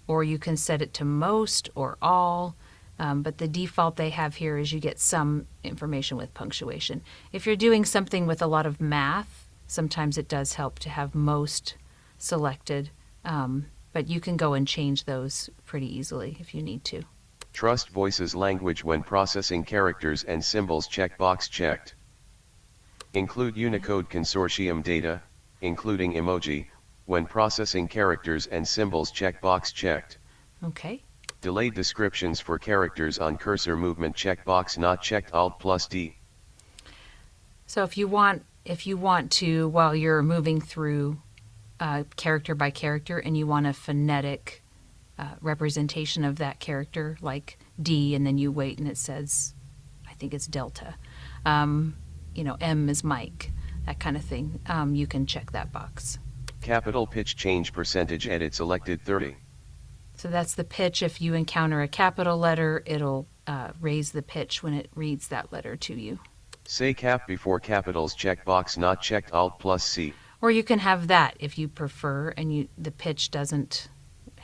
[0.08, 2.56] or you can set it to most or all.
[2.98, 7.02] Um, but the default they have here is you get some information with punctuation.
[7.32, 11.13] If you're doing something with a lot of math, sometimes it does help to have
[11.13, 11.76] most
[12.17, 12.89] selected.
[13.24, 17.04] Um, but you can go and change those pretty easily if you need to.
[17.54, 21.95] Trust voices language when processing characters and symbols checkbox checked.
[23.13, 25.22] Include Unicode Consortium data,
[25.62, 26.67] including emoji,
[27.06, 30.19] when processing characters and symbols checkbox checked.
[30.63, 31.02] Okay.
[31.41, 36.17] Delayed descriptions for characters on cursor movement checkbox not checked Alt plus D.
[37.65, 41.19] So if you want if you want to while you're moving through
[41.80, 44.62] uh, character by character and you want a phonetic
[45.17, 49.56] uh, representation of that character like D and then you wait and it says
[50.08, 50.95] I think it's delta.
[51.45, 51.95] Um,
[52.36, 53.52] you know M is Mike
[53.89, 54.60] that kind of thing.
[54.68, 56.20] Um, you can check that box.
[56.62, 59.36] Capital pitch change percentage edit selected 30.
[60.13, 61.02] So that's the pitch.
[61.02, 65.52] If you encounter a capital letter, it'll uh, raise the pitch when it reads that
[65.52, 66.20] letter to you.
[66.65, 70.13] Say cap before capitals checkbox not checked Alt plus C.
[70.39, 73.89] Or you can have that if you prefer and you the pitch doesn't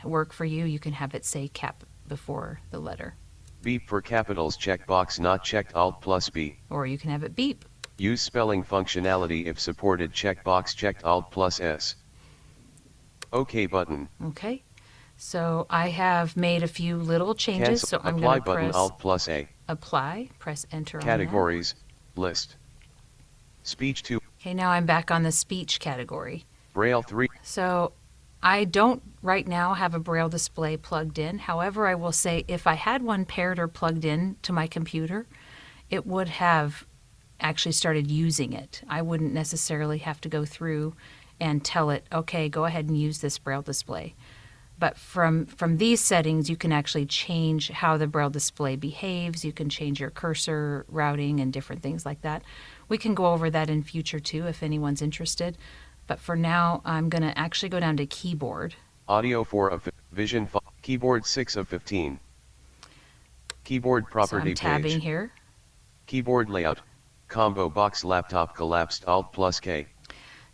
[0.04, 3.13] work for you, you can have it say cap before the letter.
[3.62, 6.58] Beep for capitals checkbox not checked Alt plus B.
[6.71, 7.65] Or you can have it beep.
[7.97, 11.95] Use spelling functionality if supported checkbox checked Alt plus S.
[13.31, 14.10] OK button.
[14.27, 14.63] Okay.
[15.17, 18.65] So I have made a few little changes, Cancel so I'm going to apply button
[18.65, 19.47] press Alt plus A.
[19.69, 21.75] apply, press enter on Categories.
[22.17, 22.55] List.
[23.63, 24.19] Speech 2.
[24.41, 26.45] Okay, now I'm back on the speech category.
[26.73, 27.29] Braille 3.
[27.43, 27.93] So
[28.43, 31.39] I don't right now have a braille display plugged in.
[31.39, 35.25] However, I will say if I had one paired or plugged in to my computer,
[35.89, 36.86] it would have
[37.39, 38.82] actually started using it.
[38.88, 40.93] I wouldn't necessarily have to go through
[41.39, 44.15] and tell it, okay, go ahead and use this braille display.
[44.77, 49.46] But from from these settings, you can actually change how the braille display behaves.
[49.46, 52.42] You can change your cursor routing and different things like that.
[52.90, 55.58] We can go over that in future too if anyone's interested.
[56.08, 58.75] But for now, I'm going to actually go down to keyboard.
[59.08, 60.62] Audio 4 of Vision 5.
[60.81, 62.19] Keyboard 6 of 15.
[63.63, 65.04] Keyboard property So I'm tabbing page.
[65.04, 65.31] here.
[66.06, 66.79] Keyboard layout.
[67.36, 69.88] Combo box laptop collapsed Alt plus K.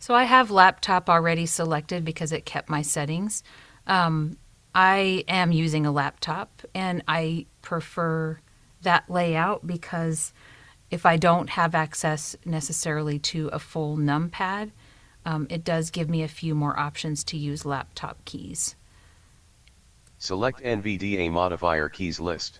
[0.00, 3.44] So I have laptop already selected because it kept my settings.
[3.86, 4.36] Um,
[4.74, 8.40] I am using a laptop and I prefer
[8.80, 10.32] that layout because
[10.90, 14.72] if I don't have access necessarily to a full numpad,
[15.24, 18.74] um, it does give me a few more options to use laptop keys.
[20.18, 22.58] Select NVDA modifier keys list.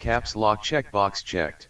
[0.00, 1.68] Caps lock checkbox checked.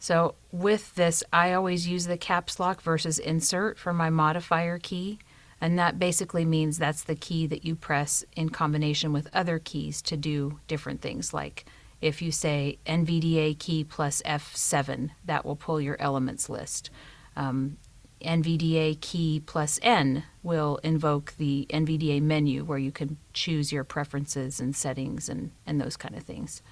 [0.00, 5.18] So with this, I always use the caps lock versus insert for my modifier key.
[5.60, 10.00] And that basically means that's the key that you press in combination with other keys
[10.02, 11.34] to do different things.
[11.34, 11.66] Like
[12.00, 16.88] if you say NVDA key plus F7, that will pull your elements list.
[17.36, 17.76] Um,
[18.22, 24.60] NVDA key plus N will invoke the NVDA menu where you can choose your preferences
[24.60, 26.62] and settings and, and those kind of things.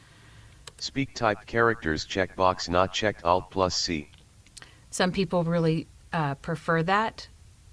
[0.81, 4.09] Speak typed characters checkbox not checked Alt plus C.
[4.91, 7.29] Some people really uh, prefer that,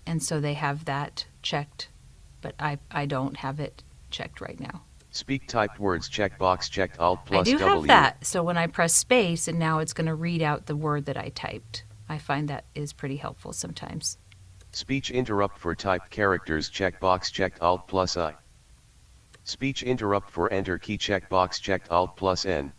[0.08, 1.90] and so they have that checked,
[2.42, 4.82] but I, I don't have it checked right now.
[5.12, 7.76] Speak typed words checkbox checked Alt plus I do W.
[7.76, 10.76] have that, so when I press space, and now it's going to read out the
[10.76, 11.84] word that I typed.
[12.10, 14.18] I find that is pretty helpful sometimes.
[14.72, 18.34] Speech interrupt for typed characters checkbox checked Alt plus I.
[19.44, 22.74] Speech interrupt for enter key checkbox checked Alt plus N.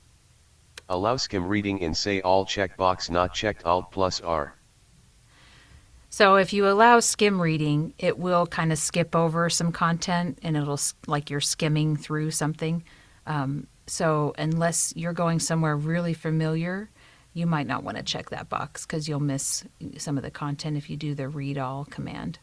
[0.88, 4.54] Allow skim reading in say all checkbox not checked Alt plus R.
[6.08, 10.56] So if you allow skim reading, it will kind of skip over some content and
[10.56, 12.84] it'll like you're skimming through something.
[13.26, 16.88] Um, so unless you're going somewhere really familiar,
[17.32, 19.64] you might not want to check that box because you'll miss
[19.98, 22.38] some of the content if you do the read all command.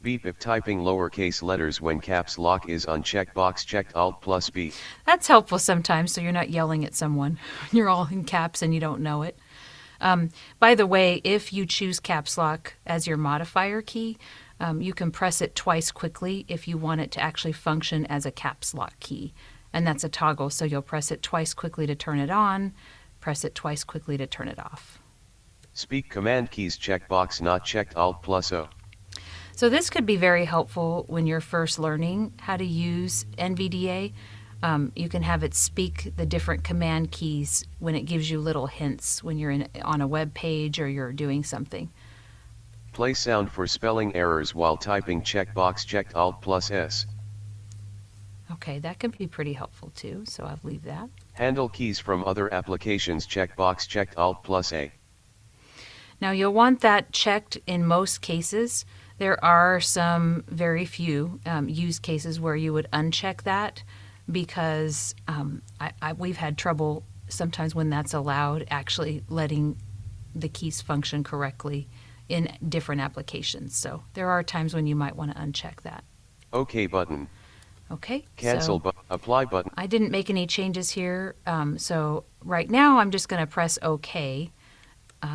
[0.00, 4.72] Beep if typing lowercase letters when caps lock is on checkbox checked Alt plus B.
[5.04, 7.38] That's helpful sometimes so you're not yelling at someone.
[7.72, 9.36] You're all in caps and you don't know it.
[10.00, 10.30] Um,
[10.60, 14.18] by the way, if you choose caps lock as your modifier key,
[14.60, 18.24] um, you can press it twice quickly if you want it to actually function as
[18.24, 19.34] a caps lock key.
[19.72, 22.72] And that's a toggle, so you'll press it twice quickly to turn it on,
[23.20, 25.00] press it twice quickly to turn it off.
[25.74, 28.68] Speak command keys checkbox not checked Alt plus O.
[29.58, 34.12] So this could be very helpful when you're first learning how to use NVDA.
[34.62, 38.68] Um, you can have it speak the different command keys when it gives you little
[38.68, 41.90] hints when you're in, on a web page or you're doing something.
[42.92, 47.06] Play sound for spelling errors while typing checkbox checked Alt plus S.
[48.52, 51.08] Okay, that can be pretty helpful too, so I'll leave that.
[51.32, 54.92] Handle keys from other applications checkbox checked Alt plus A.
[56.20, 58.84] Now you'll want that checked in most cases.
[59.18, 63.82] There are some very few um, use cases where you would uncheck that
[64.30, 69.76] because um, I, I, we've had trouble sometimes when that's allowed actually letting
[70.34, 71.88] the keys function correctly
[72.28, 73.74] in different applications.
[73.76, 76.04] So there are times when you might want to uncheck that.
[76.52, 77.28] OK button.
[77.90, 78.24] Okay.
[78.36, 79.72] Cancel so- bu- apply button.
[79.76, 81.34] I didn't make any changes here.
[81.46, 84.52] Um, so right now I'm just going to press OK.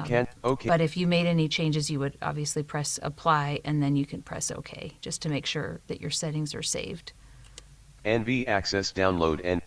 [0.06, 0.68] Can OK.
[0.68, 4.22] But if you made any changes, you would obviously press apply and then you can
[4.22, 7.14] press OK just to make sure that your settings are saved.
[8.06, 9.62] NV access download and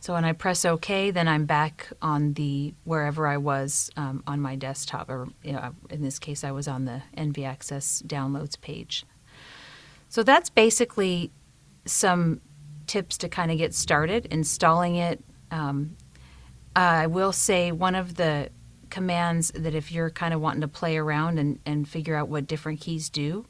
[0.00, 4.40] So when I press OK, then I'm back on the wherever I was um, on
[4.40, 8.60] my desktop, or you know, in this case, I was on the NV Access downloads
[8.60, 9.04] page.
[10.08, 11.32] So that's basically
[11.84, 12.40] some
[12.86, 15.22] tips to kind of get started installing it.
[15.50, 15.96] Um,
[16.76, 18.50] I will say one of the
[18.96, 22.46] commands that if you're kind of wanting to play around and, and figure out what
[22.46, 23.44] different keys do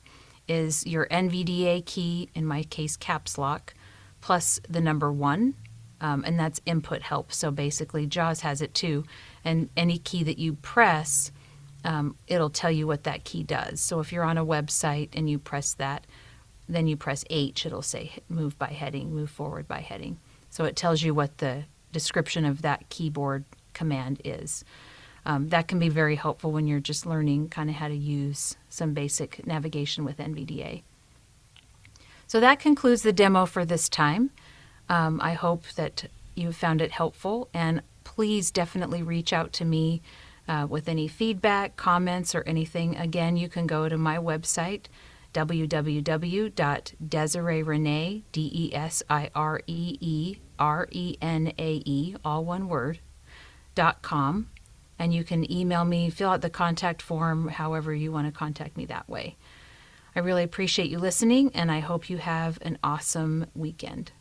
[0.48, 3.72] is your NVDA key, in my case, caps lock,
[4.20, 5.54] plus the number one,
[6.00, 7.32] um, and that's input help.
[7.32, 9.04] So basically, JAWS has it too.
[9.44, 11.30] And any key that you press,
[11.84, 13.80] um, it'll tell you what that key does.
[13.80, 16.08] So if you're on a website and you press that,
[16.68, 20.18] then you press H, it'll say move by heading, move forward by heading.
[20.50, 23.44] So it tells you what the description of that keyboard
[23.74, 24.64] command is.
[25.26, 28.56] Um, that can be very helpful when you're just learning kind of how to use
[28.70, 30.82] some basic navigation with NVDA.
[32.28, 34.30] So that concludes the demo for this time.
[34.88, 36.04] Um, I hope that
[36.36, 40.00] you found it helpful, and please definitely reach out to me
[40.48, 42.96] uh, with any feedback, comments, or anything.
[42.96, 44.84] Again, you can go to my website,
[45.34, 52.68] www.desireerenae, D E S I R E E R E N A E, all one
[52.68, 53.00] word,
[53.74, 54.50] dot com,
[54.98, 58.76] and you can email me, fill out the contact form, however you want to contact
[58.76, 59.36] me that way.
[60.14, 64.12] I really appreciate you listening, and I hope you have an awesome weekend.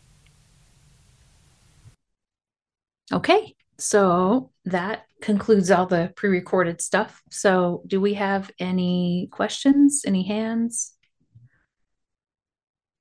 [3.13, 7.21] Okay, so that concludes all the pre recorded stuff.
[7.32, 10.93] So, do we have any questions, any hands?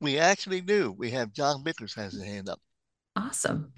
[0.01, 0.93] We actually do.
[0.93, 2.61] We have John Bickers has his hand up.
[3.17, 3.73] Awesome.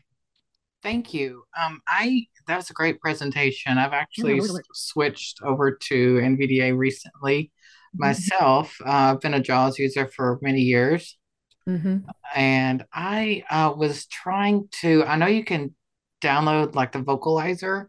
[0.83, 1.45] Thank you.
[1.59, 3.79] Um, I that was a great presentation.
[3.79, 8.07] I've actually yeah, switched over to NVDA recently mm-hmm.
[8.07, 8.77] myself.
[8.85, 11.17] Uh, I've been a JAWS user for many years.
[11.69, 12.09] Mm-hmm.
[12.35, 15.75] And I uh, was trying to, I know you can
[16.23, 17.87] download like the vocalizer.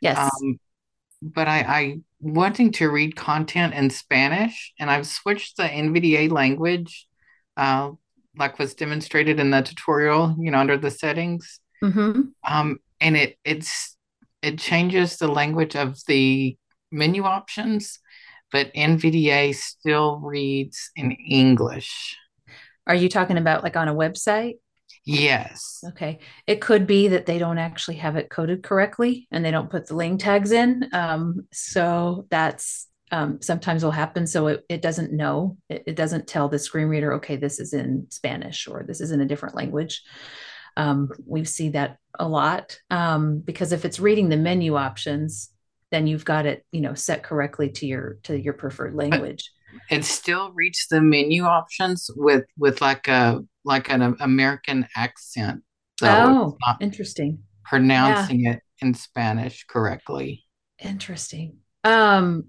[0.00, 0.18] Yes.
[0.18, 0.58] Um,
[1.20, 7.06] but I, I wanting to read content in Spanish, and I've switched the NVDA language,
[7.56, 7.90] uh,
[8.36, 11.60] like was demonstrated in the tutorial, you know, under the settings.
[11.82, 12.22] Mm-hmm.
[12.44, 13.96] Um, and it it's
[14.42, 16.56] it changes the language of the
[16.90, 17.98] menu options,
[18.52, 22.16] but NVDA still reads in English.
[22.86, 24.54] Are you talking about like on a website?
[25.04, 25.82] Yes.
[25.88, 26.18] Okay.
[26.46, 29.86] It could be that they don't actually have it coded correctly and they don't put
[29.86, 30.88] the lang tags in.
[30.92, 34.26] Um, so that's um, sometimes will happen.
[34.26, 37.72] So it, it doesn't know, it, it, doesn't tell the screen reader, okay, this is
[37.72, 40.02] in Spanish or this is in a different language.
[40.78, 45.50] Um, we see that a lot um, because if it's reading the menu options,
[45.90, 49.50] then you've got it, you know, set correctly to your to your preferred language.
[49.90, 55.62] It still reads the menu options with with like a like an American accent.
[56.00, 57.40] So oh, interesting.
[57.64, 58.52] Pronouncing yeah.
[58.52, 60.44] it in Spanish correctly.
[60.78, 61.58] Interesting.
[61.84, 62.46] Um,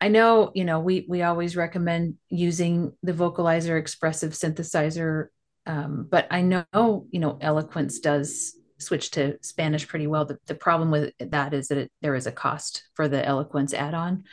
[0.00, 5.26] I know, you know, we we always recommend using the vocalizer expressive synthesizer,
[5.70, 10.24] um, but I know, you know, Eloquence does switch to Spanish pretty well.
[10.24, 13.72] The, the problem with that is that it, there is a cost for the Eloquence
[13.74, 14.24] add-on.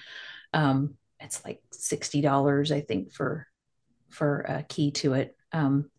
[0.54, 3.48] Um, it's like sixty dollars, I think, for
[4.10, 5.36] for a key to it.
[5.52, 5.92] Um,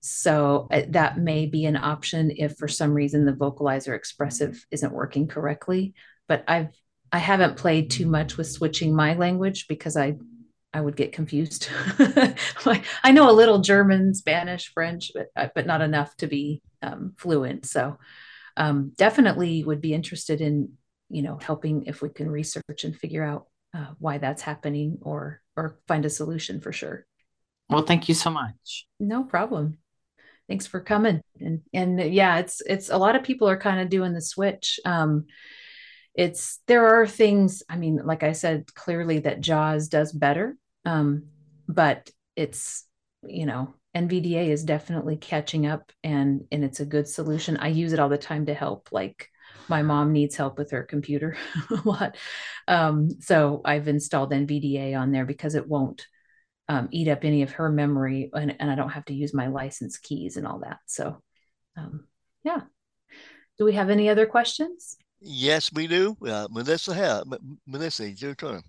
[0.00, 4.92] so uh, that may be an option if for some reason the vocalizer expressive isn't
[4.92, 5.94] working correctly.
[6.28, 6.74] But I've
[7.12, 10.16] I haven't played too much with switching my language because I
[10.74, 11.68] I would get confused.
[13.04, 17.14] I know a little German, Spanish, French, but uh, but not enough to be um,
[17.18, 17.66] fluent.
[17.66, 17.98] So
[18.56, 20.72] um, definitely would be interested in
[21.10, 25.40] you know helping if we can research and figure out uh, why that's happening or
[25.56, 27.06] or find a solution for sure.
[27.68, 28.86] Well, thank you so much.
[28.98, 29.78] No problem.
[30.48, 31.20] Thanks for coming.
[31.40, 34.80] And and yeah, it's it's a lot of people are kind of doing the switch.
[34.84, 35.26] Um
[36.14, 40.56] it's there are things, I mean, like I said, clearly that JAWS does better.
[40.84, 41.24] Um,
[41.68, 42.86] but it's,
[43.22, 47.56] you know, NVDA is definitely catching up and and it's a good solution.
[47.58, 49.28] I use it all the time to help like
[49.68, 51.36] my mom needs help with her computer
[51.70, 52.16] a lot.
[52.66, 56.06] Um, so I've installed NVDA on there because it won't
[56.68, 59.48] um, eat up any of her memory and, and I don't have to use my
[59.48, 60.78] license keys and all that.
[60.86, 61.22] So,
[61.76, 62.06] um,
[62.44, 62.62] yeah.
[63.58, 64.96] Do we have any other questions?
[65.20, 66.16] Yes, we do.
[66.26, 67.24] Uh, Melissa, have,
[67.66, 68.62] Melissa, it's your turn.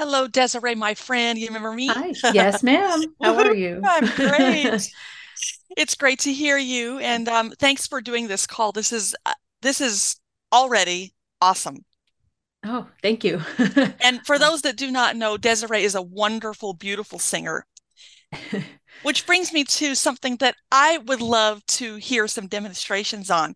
[0.00, 1.38] Hello, Desiree, my friend.
[1.38, 1.88] You remember me?
[1.88, 2.14] Hi.
[2.32, 3.02] Yes, ma'am.
[3.22, 3.82] How are you?
[3.84, 4.90] I'm great.
[5.76, 8.72] it's great to hear you, and um, thanks for doing this call.
[8.72, 10.16] This is uh, this is
[10.54, 11.84] already awesome.
[12.64, 13.42] Oh, thank you.
[14.00, 17.66] and for those that do not know, Desiree is a wonderful, beautiful singer.
[19.02, 23.54] Which brings me to something that I would love to hear some demonstrations on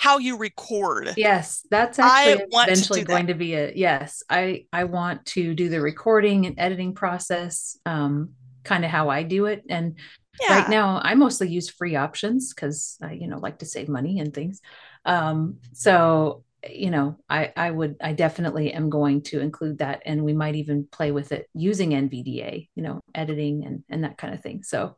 [0.00, 1.12] how you record.
[1.18, 3.34] Yes, that's actually eventually to going that.
[3.34, 4.22] to be a yes.
[4.30, 8.30] I I want to do the recording and editing process, um,
[8.64, 9.62] kind of how I do it.
[9.68, 9.98] And
[10.40, 10.60] yeah.
[10.60, 14.20] right now, I mostly use free options because I you know like to save money
[14.20, 14.62] and things.
[15.04, 20.22] Um, so you know i i would i definitely am going to include that and
[20.22, 24.34] we might even play with it using nvda you know editing and and that kind
[24.34, 24.94] of thing so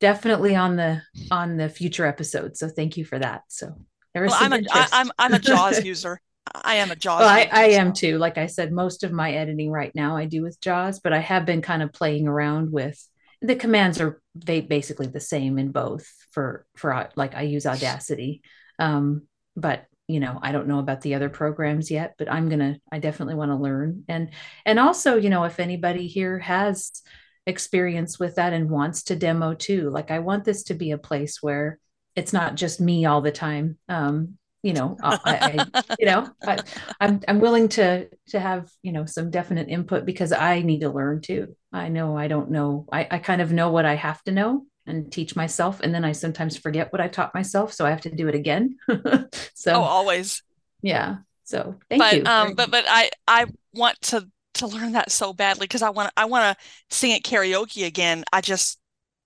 [0.00, 3.76] definitely on the on the future episodes so thank you for that so
[4.14, 6.20] well, I'm a I, I'm I'm a JAWS user.
[6.54, 7.20] I am a JAWS.
[7.20, 8.18] Well, I, I am too.
[8.18, 11.18] Like I said, most of my editing right now I do with JAWS, but I
[11.18, 13.02] have been kind of playing around with
[13.40, 18.42] the commands are they basically the same in both for for like I use Audacity.
[18.78, 22.78] Um, but you know i don't know about the other programs yet but i'm gonna
[22.90, 24.30] i definitely want to learn and
[24.64, 27.02] and also you know if anybody here has
[27.46, 30.98] experience with that and wants to demo too like i want this to be a
[30.98, 31.78] place where
[32.18, 33.78] it's not just me all the time.
[33.88, 36.58] Um you know I, I you know I,
[37.00, 40.90] i'm i'm willing to to have you know some definite input because i need to
[40.90, 41.56] learn too.
[41.72, 42.86] I know i don't know.
[42.92, 46.04] I i kind of know what i have to know and teach myself and then
[46.04, 48.76] i sometimes forget what i taught myself so i have to do it again.
[49.54, 50.42] So oh always.
[50.82, 52.24] Yeah so thank but, you.
[52.26, 56.12] um but but i i want to to learn that so badly because i want
[56.16, 56.64] i want to
[56.94, 58.24] sing it karaoke again.
[58.32, 58.78] I just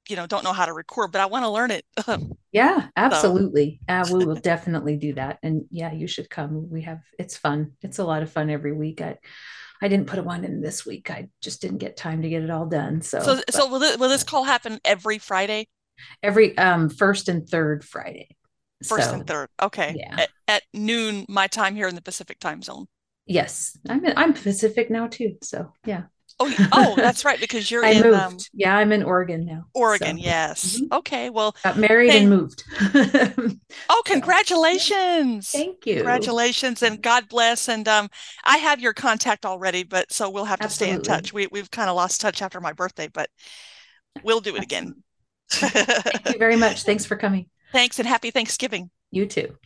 [0.08, 1.84] you know don't know how to record but i want to learn it
[2.52, 3.94] yeah absolutely so.
[3.94, 7.72] uh, we will definitely do that and yeah you should come we have it's fun
[7.82, 9.16] it's a lot of fun every week i
[9.82, 11.10] I didn't put one in this week.
[11.10, 13.02] I just didn't get time to get it all done.
[13.02, 15.66] So, so, but, so will, this, will this call happen every Friday?
[16.22, 18.28] Every um, first and third Friday.
[18.86, 19.48] First So, and third.
[19.60, 19.96] Okay.
[19.96, 20.20] yeah.
[20.20, 22.86] At, at noon, my time here in the Pacific time zone.
[23.26, 25.36] Yes, I'm in, I'm Pacific now too.
[25.42, 26.04] So yeah,
[26.40, 28.16] Oh, oh, that's right, because you're I in moved.
[28.16, 29.64] um, yeah, I'm in Oregon now.
[29.74, 30.16] Oregon.
[30.16, 30.80] So, Yes.
[30.80, 30.96] Mhm.
[30.98, 31.30] Okay.
[31.30, 32.64] Well, got married Thank- and moved.
[33.88, 35.50] oh, congratulations.
[35.50, 35.96] Thank you.
[35.96, 37.68] Congratulations and God bless.
[37.68, 38.08] And um,
[38.44, 41.32] I have your contact already, but so we'll have to stay in touch.
[41.32, 43.30] We we've kind of lost touch after my birthday, but
[44.22, 45.02] we'll do it again.
[45.50, 46.82] Thank you very much.
[46.84, 47.46] Thanks for coming.
[47.72, 48.90] Thanks and happy Thanksgiving.
[49.10, 49.56] You too.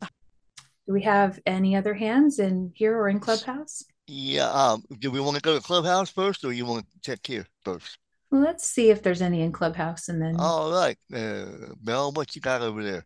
[0.00, 3.84] Do we have any other hands in here or in Clubhouse?
[4.10, 7.26] Yeah, um, do we want to go to Clubhouse first or you want to check
[7.26, 7.98] here first?
[8.30, 12.34] Well, let's see if there's any in Clubhouse and then All right, uh, Mel, what
[12.34, 13.04] you got over there?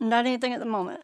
[0.00, 1.00] Not anything at the moment.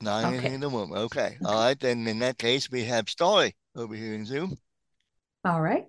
[0.00, 0.36] Not Okay.
[0.36, 0.98] anything in the moment.
[1.02, 1.36] Okay.
[1.44, 4.56] All right, then in that case, we have Story over here in Zoom.
[5.44, 5.86] all right.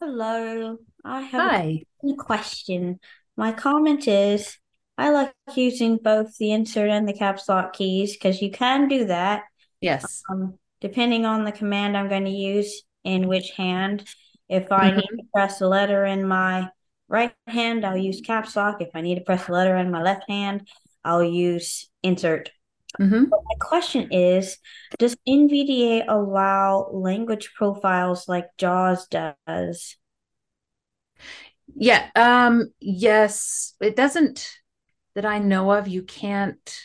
[0.00, 1.84] Hello, I have Hi.
[2.04, 2.98] a question.
[3.36, 4.56] My comment is
[5.00, 9.06] I like using both the insert and the caps lock keys because you can do
[9.06, 9.44] that
[9.80, 10.24] Yes.
[10.30, 14.04] um, depending on the command I'm going to use in which hand.
[14.48, 16.68] If I need to press a letter in my
[17.08, 18.80] right hand, I'll use caps lock.
[18.80, 20.68] If I need to press a letter in my left hand,
[21.04, 22.50] I'll use insert.
[22.98, 24.58] hmm But my question is,
[24.98, 29.96] does NVDA allow language profiles like JAWS does?
[31.76, 32.10] Yeah.
[32.16, 34.48] Um, yes, it doesn't
[35.20, 35.86] that I know of.
[35.86, 36.80] You can't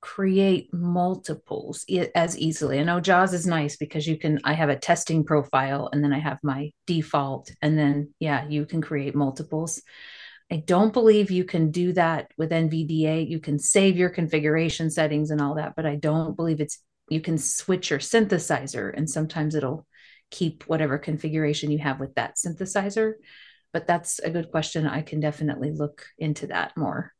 [0.00, 2.80] create multiples e- as easily.
[2.80, 6.12] I know JAWS is nice because you can, I have a testing profile and then
[6.12, 9.80] I have my default, and then, yeah, you can create multiples.
[10.50, 13.28] I don't believe you can do that with NVDA.
[13.28, 17.20] You can save your configuration settings and all that, but I don't believe it's, you
[17.20, 19.86] can switch your synthesizer and sometimes it'll
[20.30, 23.12] keep whatever configuration you have with that synthesizer.
[23.72, 24.86] But that's a good question.
[24.86, 27.12] I can definitely look into that more.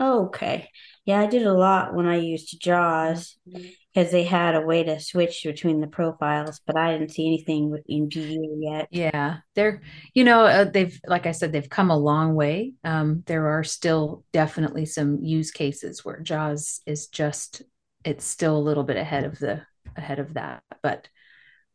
[0.00, 0.68] Okay.
[1.04, 4.98] Yeah, I did a lot when I used JAWS because they had a way to
[4.98, 8.88] switch between the profiles, but I didn't see anything with NVDA yet.
[8.90, 9.82] Yeah, they're,
[10.14, 12.72] you know, uh, they've, like I said, they've come a long way.
[12.82, 17.62] Um, there are still definitely some use cases where JAWS is just,
[18.04, 19.62] it's still a little bit ahead of the,
[19.96, 21.08] ahead of that, but,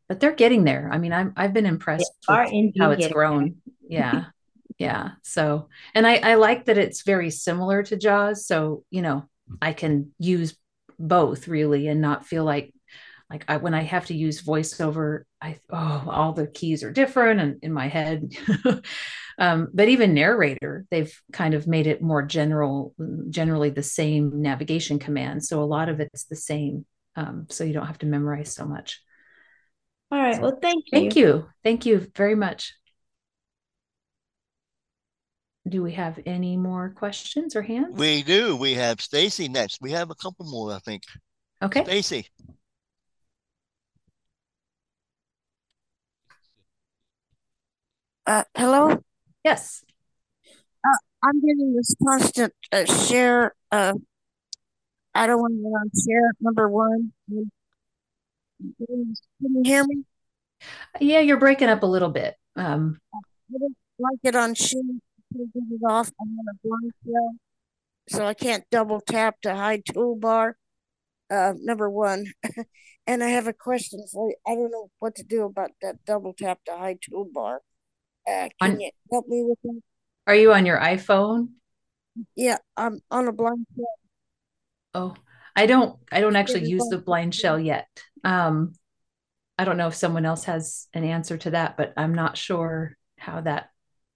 [0.10, 0.90] but they're getting there.
[0.92, 2.38] I mean, I'm, I've been impressed with
[2.80, 3.58] how it's grown.
[3.88, 4.26] Yeah.
[4.80, 5.12] Yeah.
[5.24, 8.48] So, and I, I like that it's very similar to JAWS.
[8.48, 9.26] So, you know,
[9.62, 10.56] I can use
[10.98, 12.74] both really and not feel like
[13.30, 17.40] like I, when I have to use voiceover, I oh all the keys are different
[17.40, 18.36] and in my head.
[19.38, 22.96] um, but even narrator, they've kind of made it more general,
[23.30, 25.46] generally the same navigation command.
[25.46, 26.86] So a lot of it's the same.
[27.16, 29.02] Um, so you don't have to memorize so much.
[30.12, 30.42] All right.
[30.42, 31.00] Well, thank you.
[31.00, 31.46] Thank you.
[31.64, 32.74] Thank you very much.
[35.70, 37.96] Do we have any more questions or hands?
[37.96, 38.56] We do.
[38.56, 39.80] We have Stacy next.
[39.82, 41.04] We have a couple more, I think.
[41.62, 41.84] okay.
[41.84, 42.28] Stacy.
[48.26, 48.98] Uh, hello?
[49.44, 49.84] Yes.
[50.48, 53.54] Uh, I'm getting this constant uh, share.
[53.72, 53.94] Uh,
[55.14, 57.12] I don't want to go on share number one.
[58.60, 60.04] Can you hear me?
[61.00, 62.36] Yeah, you're breaking up a little bit.
[62.56, 64.82] Um, I don't like it on share.
[65.34, 66.12] I can't get it off.
[66.20, 67.36] I'm on a blind shell,
[68.10, 70.54] so I can't double tap to hide toolbar.
[71.32, 72.26] Uh, number one.
[73.08, 74.36] and I have a question for you.
[74.48, 77.58] I don't know what to do about that double tap to hide toolbar.
[78.28, 79.82] Uh, can On- you help me with that?
[80.28, 81.50] are you on your iPhone?
[82.36, 83.86] Yeah, I'm on a blind shell.
[84.94, 85.16] Oh,
[85.56, 87.88] I don't I don't actually use the BlindShell yet.
[88.24, 88.74] Um,
[89.58, 92.96] I don't know if someone else has an answer to that, but I'm not sure
[93.18, 93.70] how that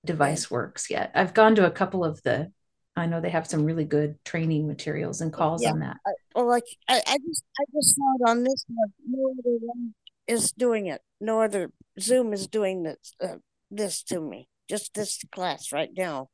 [0.06, 1.12] device works yet.
[1.16, 2.52] I've gone to a couple of the
[2.96, 5.72] I know they have some really good training materials and calls Yeah.
[5.72, 5.98] on that.
[6.06, 8.94] I, well, like I, I just I just saw it on this one.
[9.08, 9.96] No other one
[10.28, 11.02] is doing it.
[11.20, 13.38] No other Zoom is doing this uh,
[13.72, 14.48] this to me.
[14.70, 16.30] Just this class right now.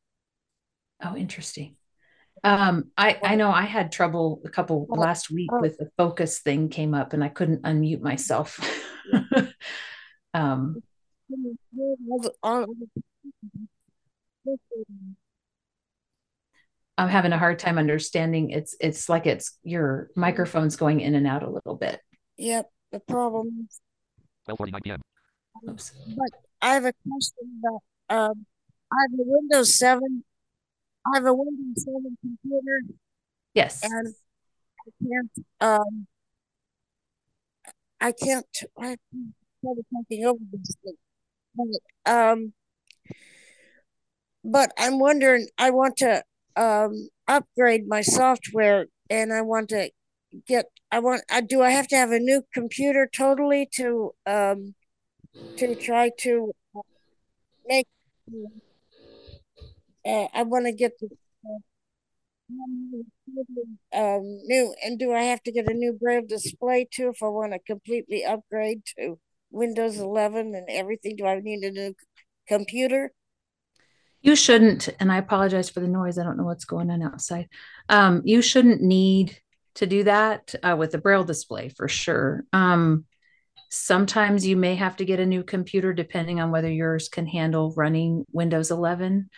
[1.01, 1.75] Oh, interesting.
[2.43, 5.61] Um, I I know I had trouble a couple Oh, last week oh.
[5.61, 8.59] with the focus thing came up and I couldn't unmute myself.
[10.33, 10.83] Um,
[11.31, 13.01] All all the-
[16.97, 18.49] I'm having a hard time understanding.
[18.51, 22.01] It's it's like it's your microphone's going in and out a little bit.
[22.37, 22.69] Yep.
[22.91, 23.79] The problem is
[24.49, 25.01] 12:49 p.m.
[25.69, 25.93] Oops.
[26.61, 28.45] I have a question about um
[28.91, 30.23] I have a Windows 7
[31.05, 32.81] I have a Windows 7 computer
[33.53, 33.81] Yes.
[33.83, 34.13] and
[34.79, 36.07] I can't um
[38.01, 38.45] I can't
[38.77, 38.97] I
[39.59, 40.95] started thinking over this thing.
[41.55, 42.53] But um
[44.51, 46.23] but I'm wondering, I want to
[46.55, 49.91] um, upgrade my software and I want to
[50.47, 54.75] get, I want, I do I have to have a new computer totally to, um,
[55.57, 56.53] to try to
[57.65, 57.87] make,
[60.05, 61.09] uh, I want to get the,
[63.93, 67.27] um, new, and do I have to get a new Braille display too if I
[67.27, 69.19] want to completely upgrade to
[69.51, 71.15] Windows 11 and everything?
[71.15, 71.95] Do I need a new
[72.47, 73.11] computer?
[74.21, 76.17] You shouldn't, and I apologize for the noise.
[76.17, 77.47] I don't know what's going on outside.
[77.87, 79.37] Um, you shouldn't need
[79.75, 82.43] to do that uh, with the braille display for sure.
[82.51, 83.05] Um,
[83.69, 87.73] sometimes you may have to get a new computer depending on whether yours can handle
[87.77, 89.29] running Windows 11.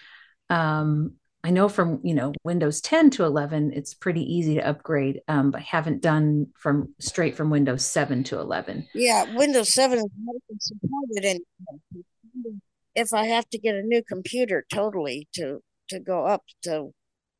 [0.49, 1.13] Um,
[1.43, 5.51] I know from you know Windows 10 to 11, it's pretty easy to upgrade, um,
[5.51, 8.87] but haven't done from straight from Windows 7 to 11.
[8.93, 12.61] Yeah, Windows 7 is not supported anymore
[12.95, 16.91] if I have to get a new computer totally to to go up to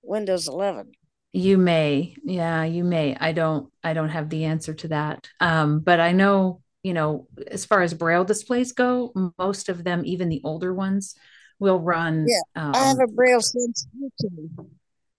[0.04, 0.92] Windows 11.
[1.34, 3.16] You may, yeah, you may.
[3.16, 5.30] I don't, I don't have the answer to that.
[5.40, 10.02] Um, but I know, you know, as far as braille displays go, most of them,
[10.06, 11.16] even the older ones,
[11.60, 12.28] will run.
[12.28, 13.88] Yeah, um, I have a Braille Sense.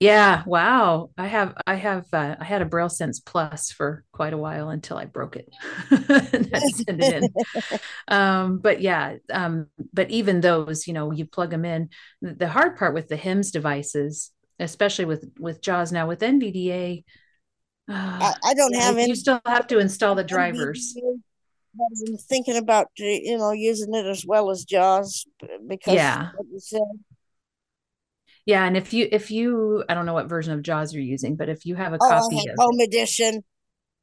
[0.03, 1.11] Yeah, wow.
[1.16, 4.70] I have I have uh, I had a Braille Sense Plus for quite a while
[4.70, 5.48] until I broke it.
[6.88, 7.32] it
[8.09, 11.90] um, but yeah, um, but even those, you know, you plug them in.
[12.20, 17.05] The hard part with the HIMS devices, especially with with JAWS now with NVDA,
[17.88, 19.11] uh, I, I, don't have any.
[19.11, 20.96] You still have to install the drivers.
[20.98, 25.26] I'm thinking about you know using it as well as JAWS
[25.68, 26.30] because yeah
[28.45, 31.36] yeah, and if you if you I don't know what version of JAWS you're using,
[31.36, 33.43] but if you have a oh, copy of home edition,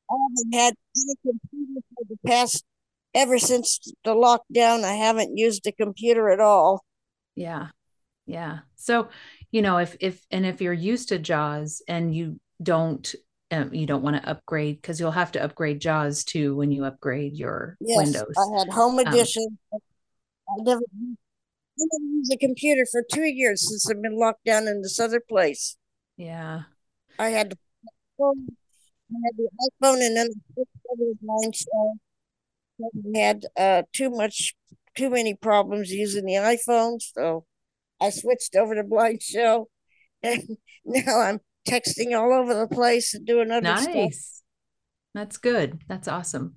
[0.09, 2.63] I haven't had any computer for the past
[3.13, 4.83] ever since the lockdown.
[4.83, 6.83] I haven't used a computer at all.
[7.35, 7.67] Yeah,
[8.25, 8.59] yeah.
[8.75, 9.09] So
[9.51, 13.13] you know if if and if you're used to JAWS and you don't
[13.51, 16.85] um, you don't want to upgrade because you'll have to upgrade JAWS too when you
[16.85, 18.33] upgrade your yes, Windows.
[18.37, 19.45] I had home um, edition.
[19.73, 19.79] Um,
[20.47, 20.81] I never
[21.79, 24.99] I haven't used a computer for two years since I've been locked down in this
[24.99, 25.77] other place.
[26.17, 26.63] Yeah.
[27.17, 27.57] I had the
[28.17, 28.47] phone,
[29.11, 30.27] I had the iPhone, and then
[30.57, 30.61] I
[30.91, 31.53] over to mine.
[31.53, 31.97] So
[33.15, 34.55] I had uh, too much,
[34.95, 37.01] too many problems using the iPhone.
[37.01, 37.45] So
[38.01, 39.65] I switched over to BlindShell,
[40.21, 43.93] and now I'm texting all over the place and doing other stuff.
[43.93, 44.25] nice.
[44.25, 44.43] stuff.
[45.13, 45.81] That's good.
[45.87, 46.55] That's awesome.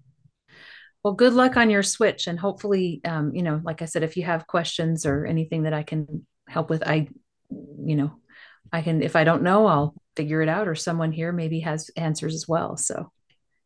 [1.03, 2.27] Well, good luck on your switch.
[2.27, 5.73] And hopefully, um, you know, like I said, if you have questions or anything that
[5.73, 7.09] I can help with, I,
[7.51, 8.13] you know,
[8.73, 11.91] I can, if I don't know, I'll figure it out or someone here maybe has
[11.97, 12.77] answers as well.
[12.77, 13.11] So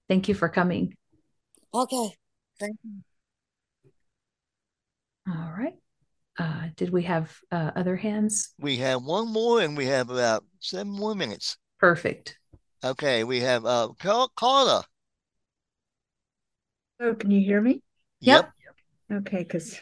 [0.09, 0.95] thank you for coming.
[1.75, 2.11] Okay.
[2.59, 3.03] Thank you.
[5.29, 5.75] All right.
[6.39, 8.55] Uh, did we have uh, other hands?
[8.59, 11.57] We have one more and we have about seven more minutes.
[11.81, 12.39] Perfect.
[12.85, 13.25] Okay.
[13.25, 13.89] We have uh,
[14.37, 14.85] Carla.
[17.01, 17.83] Oh, can you hear me?
[18.21, 18.51] Yep.
[19.13, 19.79] Okay, because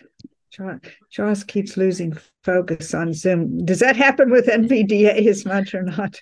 [1.10, 3.64] Jaws keeps losing focus on Zoom.
[3.64, 6.20] Does that happen with NVDA as much or not?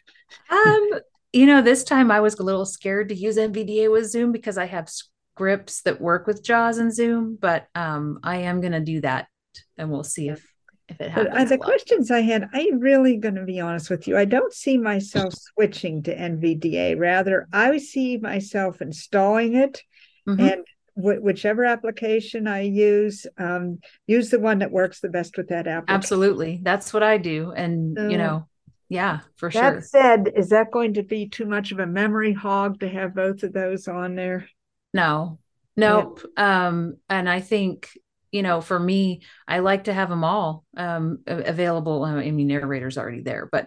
[0.50, 0.90] Um,
[1.32, 4.58] you know, this time I was a little scared to use NVDA with Zoom because
[4.58, 8.80] I have scripts that work with JAWS and Zoom, but um, I am going to
[8.80, 9.28] do that,
[9.76, 10.46] and we'll see if
[10.88, 11.34] if it happens.
[11.34, 14.16] But, uh, the questions I had, I'm really going to be honest with you.
[14.16, 16.98] I don't see myself switching to NVDA.
[16.98, 19.82] Rather, I see myself installing it
[20.28, 20.40] mm-hmm.
[20.40, 20.64] and
[20.94, 25.66] wh- whichever application I use, um, use the one that works the best with that
[25.66, 25.94] application.
[25.94, 26.60] Absolutely.
[26.62, 27.52] That's what I do.
[27.52, 28.46] And, you know,
[28.88, 29.74] yeah, for that sure.
[29.74, 33.14] That said, is that going to be too much of a memory hog to have
[33.14, 34.48] both of those on there?
[34.92, 35.38] No,
[35.76, 36.20] nope.
[36.36, 36.66] Yeah.
[36.66, 37.88] Um, and I think,
[38.30, 42.04] you know, for me, I like to have them all um, available.
[42.04, 43.66] I mean, narrator's already there, but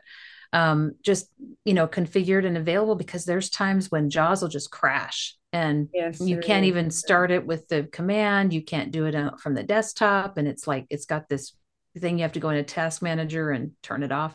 [0.56, 1.30] um, just,
[1.66, 6.22] you know, configured and available because there's times when JAWS will just crash and yes,
[6.22, 8.54] you can't even start it with the command.
[8.54, 10.38] You can't do it from the desktop.
[10.38, 11.54] And it's like it's got this
[11.98, 14.34] thing you have to go into task manager and turn it off.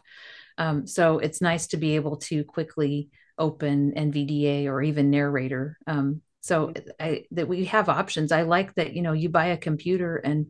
[0.58, 3.08] Um, so it's nice to be able to quickly
[3.38, 5.78] open nvda or even narrator.
[5.86, 8.30] Um, so I, that we have options.
[8.30, 10.48] I like that you know you buy a computer and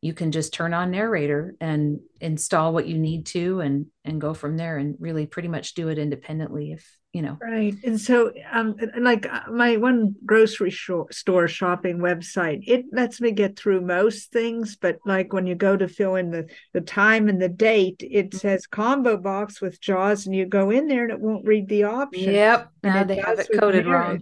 [0.00, 4.34] you can just turn on narrator and install what you need to and and go
[4.34, 7.38] from there and really pretty much do it independently if you know.
[7.40, 13.32] Right and so um like uh, my one grocery store shopping website it lets me
[13.32, 17.28] get through most things but like when you go to fill in the the time
[17.28, 18.38] and the date it mm-hmm.
[18.38, 21.84] says combo box with jaws and you go in there and it won't read the
[21.84, 22.32] option.
[22.32, 24.20] Yep now they have it coded wrong.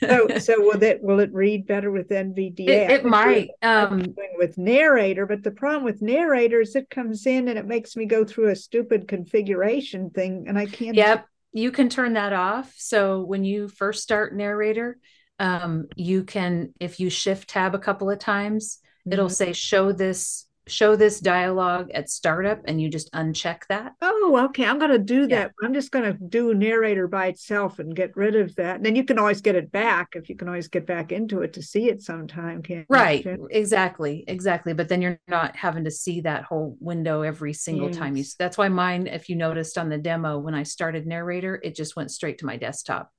[0.00, 4.02] So so will it will it read better with nvda it, it might um
[4.38, 8.06] with narrator but the problem with narrator is it comes in and it makes me
[8.06, 12.72] go through a stupid configuration thing and i can't yep you can turn that off.
[12.76, 14.98] So when you first start narrator,
[15.38, 19.12] um, you can, if you shift tab a couple of times, mm-hmm.
[19.12, 23.94] it'll say show this show this dialogue at startup and you just uncheck that.
[24.00, 24.64] Oh, okay.
[24.64, 25.52] I'm going to do that.
[25.60, 25.66] Yeah.
[25.66, 28.76] I'm just going to do narrator by itself and get rid of that.
[28.76, 31.42] And then you can always get it back if you can always get back into
[31.42, 32.62] it to see it sometime.
[32.62, 33.26] Can't right.
[33.50, 34.24] Exactly.
[34.26, 34.72] Exactly.
[34.72, 37.96] But then you're not having to see that whole window every single yes.
[37.96, 38.24] time you.
[38.38, 41.96] That's why mine, if you noticed on the demo, when I started narrator, it just
[41.96, 43.10] went straight to my desktop.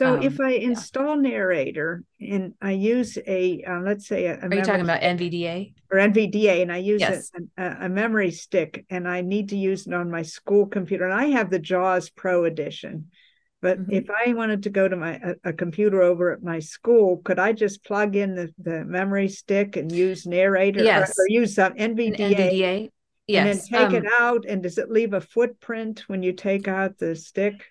[0.00, 1.28] So um, if I install yeah.
[1.28, 5.74] Narrator and I use a, uh, let's say, a, a are you talking about NVDA
[5.92, 7.30] or NVDA, and I use yes.
[7.58, 11.12] a, a, memory stick, and I need to use it on my school computer, and
[11.12, 13.10] I have the JAWS Pro edition.
[13.60, 13.92] But mm-hmm.
[13.92, 17.38] if I wanted to go to my a, a, computer over at my school, could
[17.38, 21.10] I just plug in the, the memory stick and use Narrator yes.
[21.10, 22.16] or, or use some NVDA?
[22.16, 22.90] NVDA.
[23.26, 23.68] Yes.
[23.68, 24.46] And then take um, it out.
[24.48, 27.66] And does it leave a footprint when you take out the stick?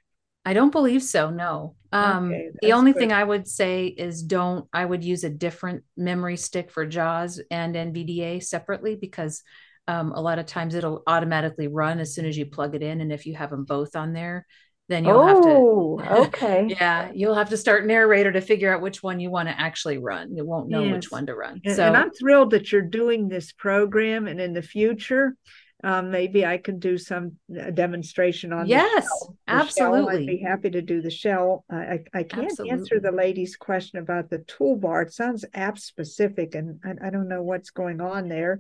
[0.50, 1.30] I don't believe so.
[1.30, 1.76] No.
[1.92, 3.00] Um, okay, the only good.
[3.02, 7.40] thing I would say is don't, I would use a different memory stick for JAWS
[7.52, 9.44] and NVDA separately because
[9.88, 13.00] um, a lot of times it'll automatically run as soon as you plug it in.
[13.00, 14.48] And if you have them both on there,
[14.88, 16.22] then you'll oh, have to.
[16.30, 16.66] okay.
[16.68, 17.12] Yeah.
[17.14, 20.36] You'll have to start narrator to figure out which one you want to actually run.
[20.36, 20.94] You won't know yes.
[20.94, 21.62] which one to run.
[21.64, 24.28] And, so, and I'm thrilled that you're doing this program.
[24.28, 25.36] And in the future,
[25.84, 30.24] um, maybe I can do some uh, demonstration on yes, the the absolutely.
[30.24, 31.64] I'd be happy to do the shell.
[31.72, 32.72] I I can't absolutely.
[32.72, 35.06] answer the lady's question about the toolbar.
[35.06, 38.60] It sounds app specific, and I, I don't know what's going on there.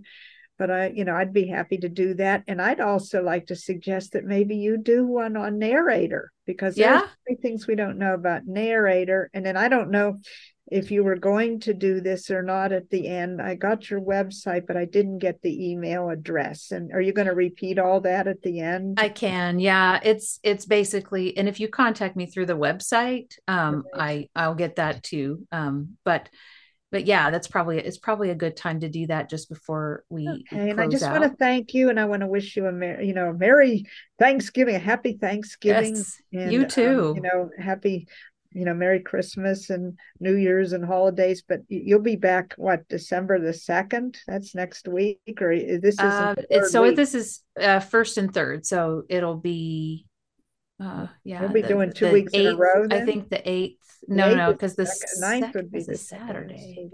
[0.57, 3.55] But I, you know, I'd be happy to do that, and I'd also like to
[3.55, 6.99] suggest that maybe you do one on narrator because yeah.
[6.99, 10.19] there's three things we don't know about narrator, and then I don't know
[10.71, 13.41] if you were going to do this or not at the end.
[13.41, 16.71] I got your website, but I didn't get the email address.
[16.71, 18.99] And are you going to repeat all that at the end?
[18.99, 19.59] I can.
[19.59, 24.29] Yeah, it's it's basically and if you contact me through the website, um right.
[24.35, 25.47] I I'll get that too.
[25.51, 26.29] Um but
[26.91, 30.27] but yeah, that's probably it's probably a good time to do that just before we.
[30.27, 31.19] Okay, and I just out.
[31.19, 33.85] want to thank you, and I want to wish you a mer- you know merry
[34.17, 35.95] Thanksgiving, a happy Thanksgiving.
[35.95, 37.09] Yes, and, you too.
[37.09, 38.07] Um, you know, happy
[38.51, 43.39] you know merry christmas and new year's and holidays but you'll be back what december
[43.39, 46.35] the 2nd that's next week or this is uh,
[46.67, 46.95] so week.
[46.95, 50.05] this is uh, first and third so it'll be
[50.81, 53.03] uh yeah we'll be the, doing two weeks eighth, in a row then?
[53.03, 53.77] i think the eighth
[54.07, 54.89] no no because the
[55.19, 56.89] ninth would be the saturday.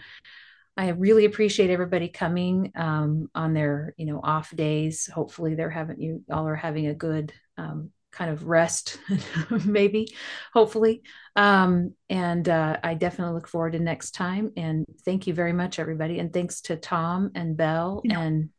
[0.77, 5.09] I really appreciate everybody coming um, on their, you know, off days.
[5.13, 8.99] Hopefully they're having you all are having a good um, kind of rest,
[9.65, 10.15] maybe,
[10.53, 11.03] hopefully.
[11.35, 14.53] Um, and uh, I definitely look forward to next time.
[14.57, 16.19] And thank you very much, everybody.
[16.19, 18.21] And thanks to Tom and Bell yeah.
[18.21, 18.51] and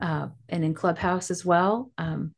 [0.00, 1.90] uh, and in Clubhouse as well.
[1.98, 2.34] Um,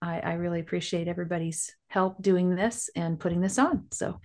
[0.00, 3.86] I, I really appreciate everybody's help doing this and putting this on.
[3.90, 4.20] So